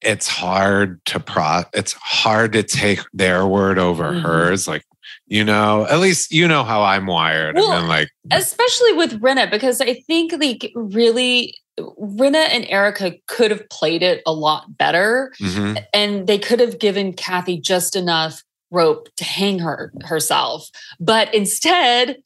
[0.00, 4.22] it's hard to pro it's hard to take their word over Mhm.
[4.22, 4.82] hers like
[5.26, 9.20] you know at least you know how i'm wired Well, and then like especially with
[9.20, 11.58] Rinna, because I think like really
[12.00, 15.82] Rinna and Erika could have played it a lot better mhm.
[15.92, 20.68] and they could have given Kathy just enough rope to hang her herself.
[20.98, 22.16] But instead,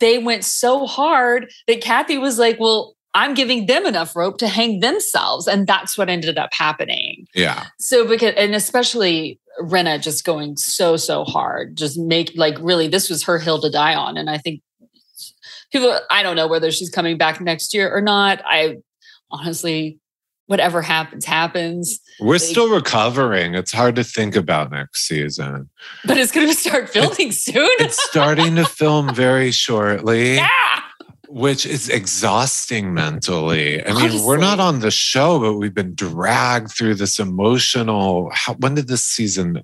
[0.00, 4.48] they went so hard that Kathy was like, Well, I'm giving them enough rope to
[4.48, 5.46] hang themselves.
[5.46, 7.26] And that's what ended up happening.
[7.34, 12.88] yeah So because and especially Rinna just going so so hard, just make like really
[12.88, 14.62] this was her hill to die on, and I think
[15.70, 18.42] people I don't know whether she's coming back next year or not.
[18.44, 18.78] I
[19.30, 19.98] honestly,
[20.46, 25.68] whatever happens happens, we're still recovering it's hard to think about next season
[26.04, 27.68] but it's going to start filming soon.
[27.80, 30.80] it's starting to film very shortly yeah,
[31.34, 33.84] which is exhausting mentally.
[33.84, 38.30] I mean, we're not on the show, but we've been dragged through this emotional.
[38.32, 39.60] How, when did this season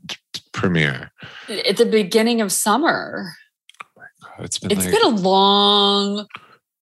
[0.52, 1.12] premiere?
[1.48, 3.34] at the beginning of summer.
[3.96, 6.26] Oh it's been It's like, been a long,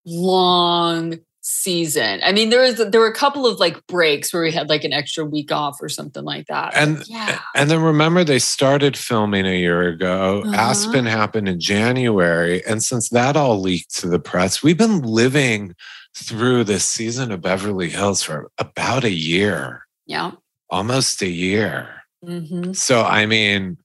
[0.07, 1.19] long
[1.49, 2.21] season.
[2.23, 4.85] I mean, there was there were a couple of like breaks where we had like
[4.85, 6.75] an extra week off or something like that.
[6.75, 10.43] But and yeah, and then remember they started filming a year ago.
[10.45, 10.55] Uh-huh.
[10.55, 15.75] Aspen happened in January, and since that all leaked to the press, we've been living
[16.15, 20.33] through this season of Beverly Hills for about a year, yeah.
[20.69, 22.03] almost a year.
[22.23, 23.79] hmm So I mean,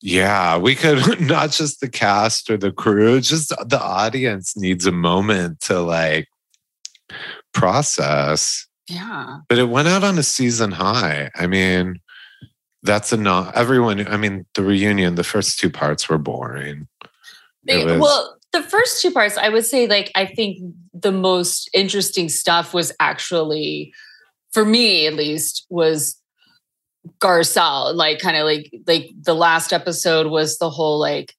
[0.00, 4.92] yeah, we could not just the cast or the crew, just the audience needs a
[4.92, 6.28] moment to like
[7.52, 8.66] process.
[8.88, 9.38] Yeah.
[9.48, 11.30] But it went out on a season high.
[11.34, 12.00] I mean,
[12.82, 14.06] that's a not everyone.
[14.06, 16.88] I mean, the reunion, the first two parts were boring.
[17.66, 20.58] It was- well, the first two parts, I would say, like, I think
[20.94, 23.92] the most interesting stuff was actually,
[24.52, 26.16] for me at least, was
[27.20, 27.94] Garcelle.
[27.94, 31.34] Like, kind of like, like the last episode was the whole like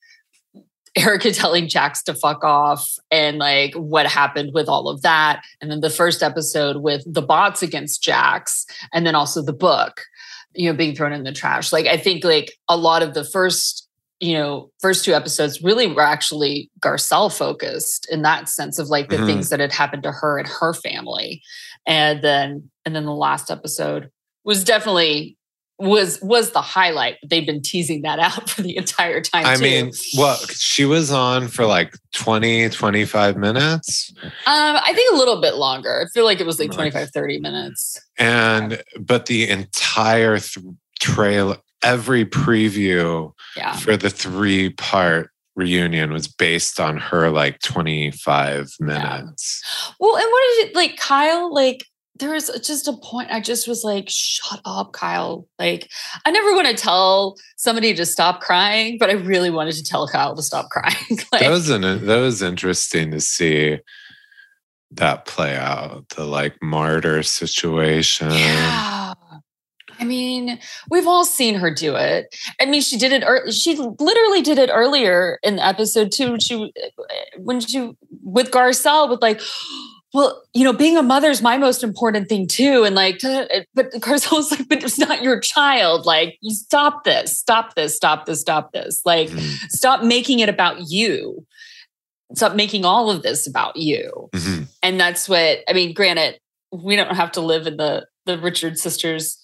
[0.96, 5.44] Erika telling Jax to fuck off and like what happened with all of that.
[5.62, 10.02] And then the first episode with the bots against Jax, and then also the book,
[10.54, 11.72] you know, being thrown in the trash.
[11.72, 13.86] Like, I think like a lot of the first
[14.22, 19.08] you know, first two episodes really were actually Garcelle focused in that sense of like
[19.08, 19.26] the Mhm.
[19.26, 21.42] things that had happened to her and her family.
[21.88, 24.10] And then and then the last episode
[24.44, 25.38] was definitely
[25.80, 27.16] was was the highlight.
[27.26, 29.46] They've been teasing that out for the entire time.
[29.46, 29.62] I too.
[29.64, 34.12] mean, well, she was on for like 20, 25 minutes.
[34.22, 36.02] um, I think a little bit longer.
[36.06, 36.76] I feel like it was like Nice.
[36.76, 38.00] 25, 30 minutes.
[38.18, 40.66] And, but the entire th-
[41.00, 43.76] trailer, every preview Yeah.
[43.78, 49.62] for the three part reunion was based on her like 25 minutes.
[50.00, 51.86] Well, and what did it like Kyle like
[52.20, 55.48] there was just a point I just was like, shut up, Kyle.
[55.58, 55.90] Like,
[56.26, 60.08] I never want to tell somebody to stop crying, but I really wanted to tell
[60.08, 60.96] Kyle to stop crying.
[61.32, 63.80] like, that was an, that was interesting to see
[64.92, 68.32] that play out, the like martyr situation.
[68.32, 69.14] yeah.
[70.00, 70.60] I mean,
[70.90, 72.34] we've all seen her do it.
[72.62, 73.54] I mean, she did it.
[73.54, 76.38] She literally did it earlier in the episode too.
[76.40, 76.90] She eh,
[77.38, 77.92] when she
[78.24, 79.42] with Garcelle with like,
[80.14, 82.84] well, you know, being a mother is my most important thing too.
[82.84, 86.06] And like, but Garcelle was like, but it's not your child.
[86.06, 89.02] Like, you stop this, stop this, stop this, stop this.
[89.06, 89.70] Like, Mhm.
[89.70, 91.46] stop making it about you.
[92.36, 94.68] Stop making all of this about you Mhm.
[94.84, 95.94] and that's what I mean.
[95.94, 96.40] Granted,
[96.72, 99.38] we don't have to live in the the Richard sisters'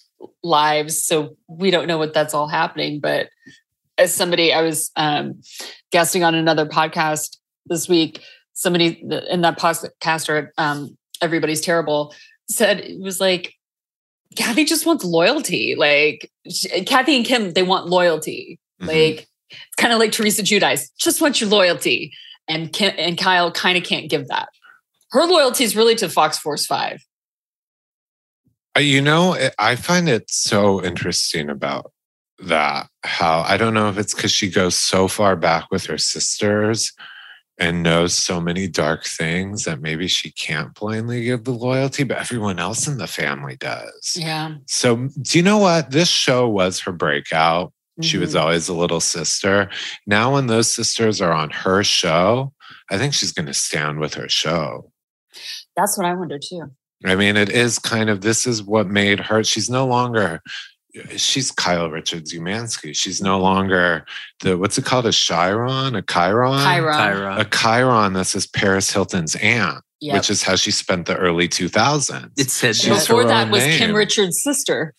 [0.43, 2.99] lives, so we don't know what that's all happening.
[2.99, 3.29] But
[3.97, 5.41] as somebody, I was um,
[5.91, 8.21] guesting on another podcast this week.
[8.57, 12.15] Somebody in that podcast, or um, everybody's terrible,
[12.49, 13.53] said it was like
[14.35, 15.75] Kathy just wants loyalty.
[15.77, 18.59] Like she- Kathy and Kim, they want loyalty.
[18.81, 18.87] Mhm.
[18.87, 22.13] Like it's kind of like Teresa Giudice, just wants your loyalty.
[22.47, 24.49] And Kim, and Kyle kind of can't give that.
[25.11, 27.03] Her loyalty is really to Fox Force Five.
[28.77, 31.91] Uh, You know, I find it so interesting about
[32.39, 32.87] that.
[33.03, 36.93] How I don't know if it's because she goes so far back with her sisters
[37.57, 42.17] and knows so many dark things that maybe she can't blindly give the loyalty, but
[42.17, 44.13] everyone else in the family does.
[44.15, 44.55] Yeah.
[44.67, 45.91] So, do you know what?
[45.91, 47.71] This show was her breakout.
[48.01, 48.41] She was Mhm.
[48.41, 49.69] always a little sister.
[50.05, 52.51] Now, when those sisters are on her show,
[52.91, 54.91] I think she's going to stand with her show.
[55.77, 56.71] That's what I wonder too.
[57.05, 59.43] I mean, it is kind of this is what made her.
[59.45, 60.41] She's no longer.
[61.17, 62.95] She's Kyle Richards Umansky.
[62.95, 64.05] She's no longer
[64.41, 65.05] the what's it called?
[65.05, 66.93] A chyron, a chyron, chyron.
[66.95, 67.39] Kyra.
[67.41, 68.13] a chyron.
[68.13, 70.13] This is Paris Hilton's aunt, Yep.
[70.15, 72.31] which is how she spent the early two thousands.
[72.37, 73.93] it said she's Before that own was Kim.
[73.95, 74.93] Richards' sister.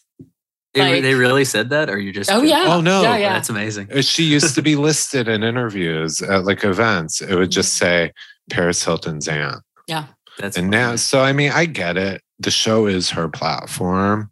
[0.75, 2.31] They, like- they really said that, or you just?
[2.31, 2.65] Oh yeah.
[2.67, 3.01] Oh, no.
[3.01, 3.33] Yeah, yeah.
[3.33, 3.91] that's amazing.
[3.91, 7.23] Uh, She used to be listed in interviews at like events.
[7.23, 8.13] It would just say
[8.51, 9.63] Paris Hilton's aunt.
[9.89, 10.05] Yeah,
[10.39, 10.77] that's And funny.
[10.77, 12.21] now, so I mean, I get it.
[12.41, 14.31] The show is her platform.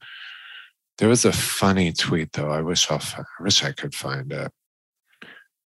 [0.98, 2.50] There was a funny tweet though.
[2.50, 4.52] I wish I'll, fi- I wish I could find it.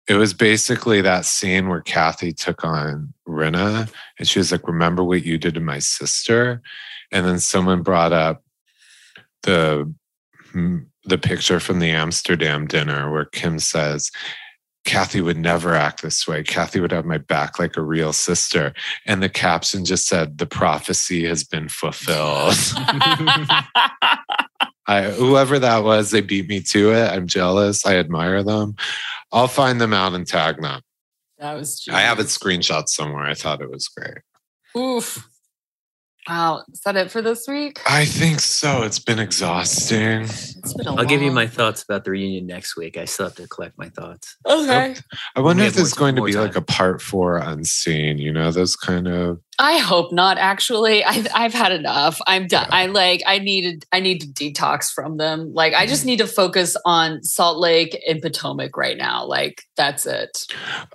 [0.07, 5.01] It was basically that scene where Kathy took on Rinna, and she was like, "Remember
[5.03, 6.61] what you did to my sister?"
[7.11, 8.43] And then someone brought up
[9.43, 9.93] the
[10.53, 14.11] mm, the picture from the Amsterdam dinner where Kim says.
[14.85, 16.43] Kathy would never act this way.
[16.43, 18.73] Kathy would have my back like a real sister.
[19.05, 22.57] And the caption just said, The prophecy has been fulfilled.
[24.85, 27.09] I, whoever that was, they beat me to it.
[27.09, 27.85] I'm jealous.
[27.85, 28.75] I admire them.
[29.31, 30.81] I'll find them out and tag them.
[31.39, 31.85] that was.
[31.91, 33.23] I have it screenshot somewhere.
[33.25, 34.17] I thought it was great.
[34.77, 35.27] Oof.
[36.27, 36.63] Wow.
[36.71, 37.81] Is that it for this week?
[37.89, 38.83] I think so.
[38.83, 40.21] It's been exhausting.
[40.21, 42.97] It's been a I'll give you my thoughts about the reunion next week.
[42.97, 44.37] I still have to collect my thoughts.
[44.47, 44.95] Okay.
[45.35, 48.31] I wonder if have there's going to more be like a part four unseen, you
[48.31, 49.39] know, those kind of.
[49.59, 50.37] I hope not.
[50.37, 52.19] Actually, I, I've had enough.
[52.25, 52.67] I'm done.
[52.69, 52.75] Yeah.
[52.75, 53.21] I like.
[53.25, 53.85] I needed.
[53.91, 55.53] I need to detox from them.
[55.53, 55.89] Like, I Mm-hmm.
[55.89, 59.25] just need to focus on Salt Lake and Potomac right now.
[59.25, 60.45] Like, that's it.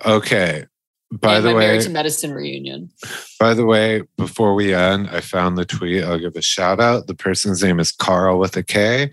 [0.05, 0.65] Okay.
[1.11, 2.91] By and the my way, Married to Medicine reunion.
[3.39, 6.03] By the way, before we end, I found the tweet.
[6.03, 7.07] I'll give a shout out.
[7.07, 9.09] The person's name is Carl with a K,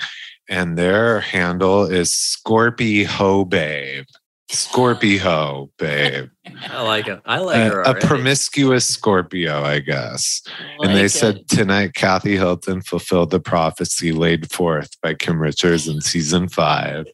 [0.49, 4.05] and their handle is Scorpy Ho Babe.
[4.49, 6.29] Scorpy Ho Babe.
[6.71, 7.21] I like it.
[7.27, 7.81] I like Uh, her.
[7.83, 10.41] a promiscuous Scorpio, I guess.
[10.83, 15.89] and they Like said tonight Kathy Hilton fulfilled the prophecy laid forth by Kim Richards
[15.89, 17.07] in season five.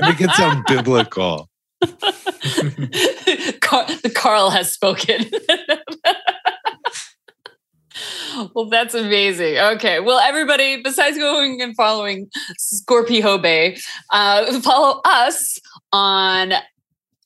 [0.00, 1.49] And it gets sound biblical.
[3.60, 5.24] Car- the Carl has spoken.
[8.54, 9.58] well, that's amazing.
[9.58, 10.00] Okay.
[10.00, 12.28] Well, everybody, besides going and following
[12.58, 13.78] Scorpio Bay,
[14.10, 15.58] uh, follow us
[15.92, 16.52] on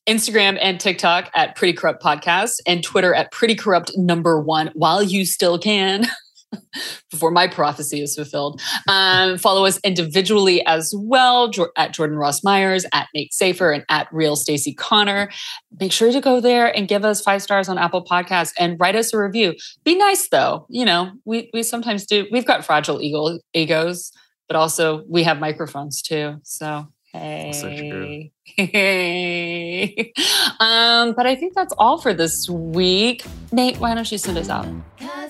[0.06, 5.02] Instagram and TikTok at Pretty Corrupt Podcast and Twitter at Pretty Corrupt number one while
[5.02, 6.06] you still can.
[7.10, 8.60] Before my prophecy is fulfilled.
[8.88, 14.08] Um, follow us individually as well at Jordan Ross Myers, at Nate Safer, and at
[14.12, 15.30] Real Stacy Connor.
[15.78, 18.96] Make sure to go there and give us five stars on Apple Podcasts and write
[18.96, 19.54] us a review.
[19.84, 20.66] Be nice though.
[20.68, 22.26] You know, we we sometimes do.
[22.30, 24.12] We've got fragile ego, egos,
[24.48, 26.36] but also we have microphones too.
[26.42, 28.32] So hey.
[28.58, 28.66] Also.
[28.72, 30.12] Hey.
[30.60, 33.24] um, but I think that's all for this week.
[33.52, 34.66] Nate, why don't you send us out?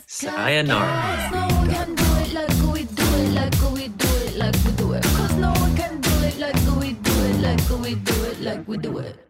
[0.06, 1.30] Sayonara.
[1.32, 4.72] No one can do it like we do it, like we do it, like we
[4.72, 5.02] do it.
[5.04, 8.68] Cause no one can do it like we do it, like we do it, like
[8.68, 9.23] we do it.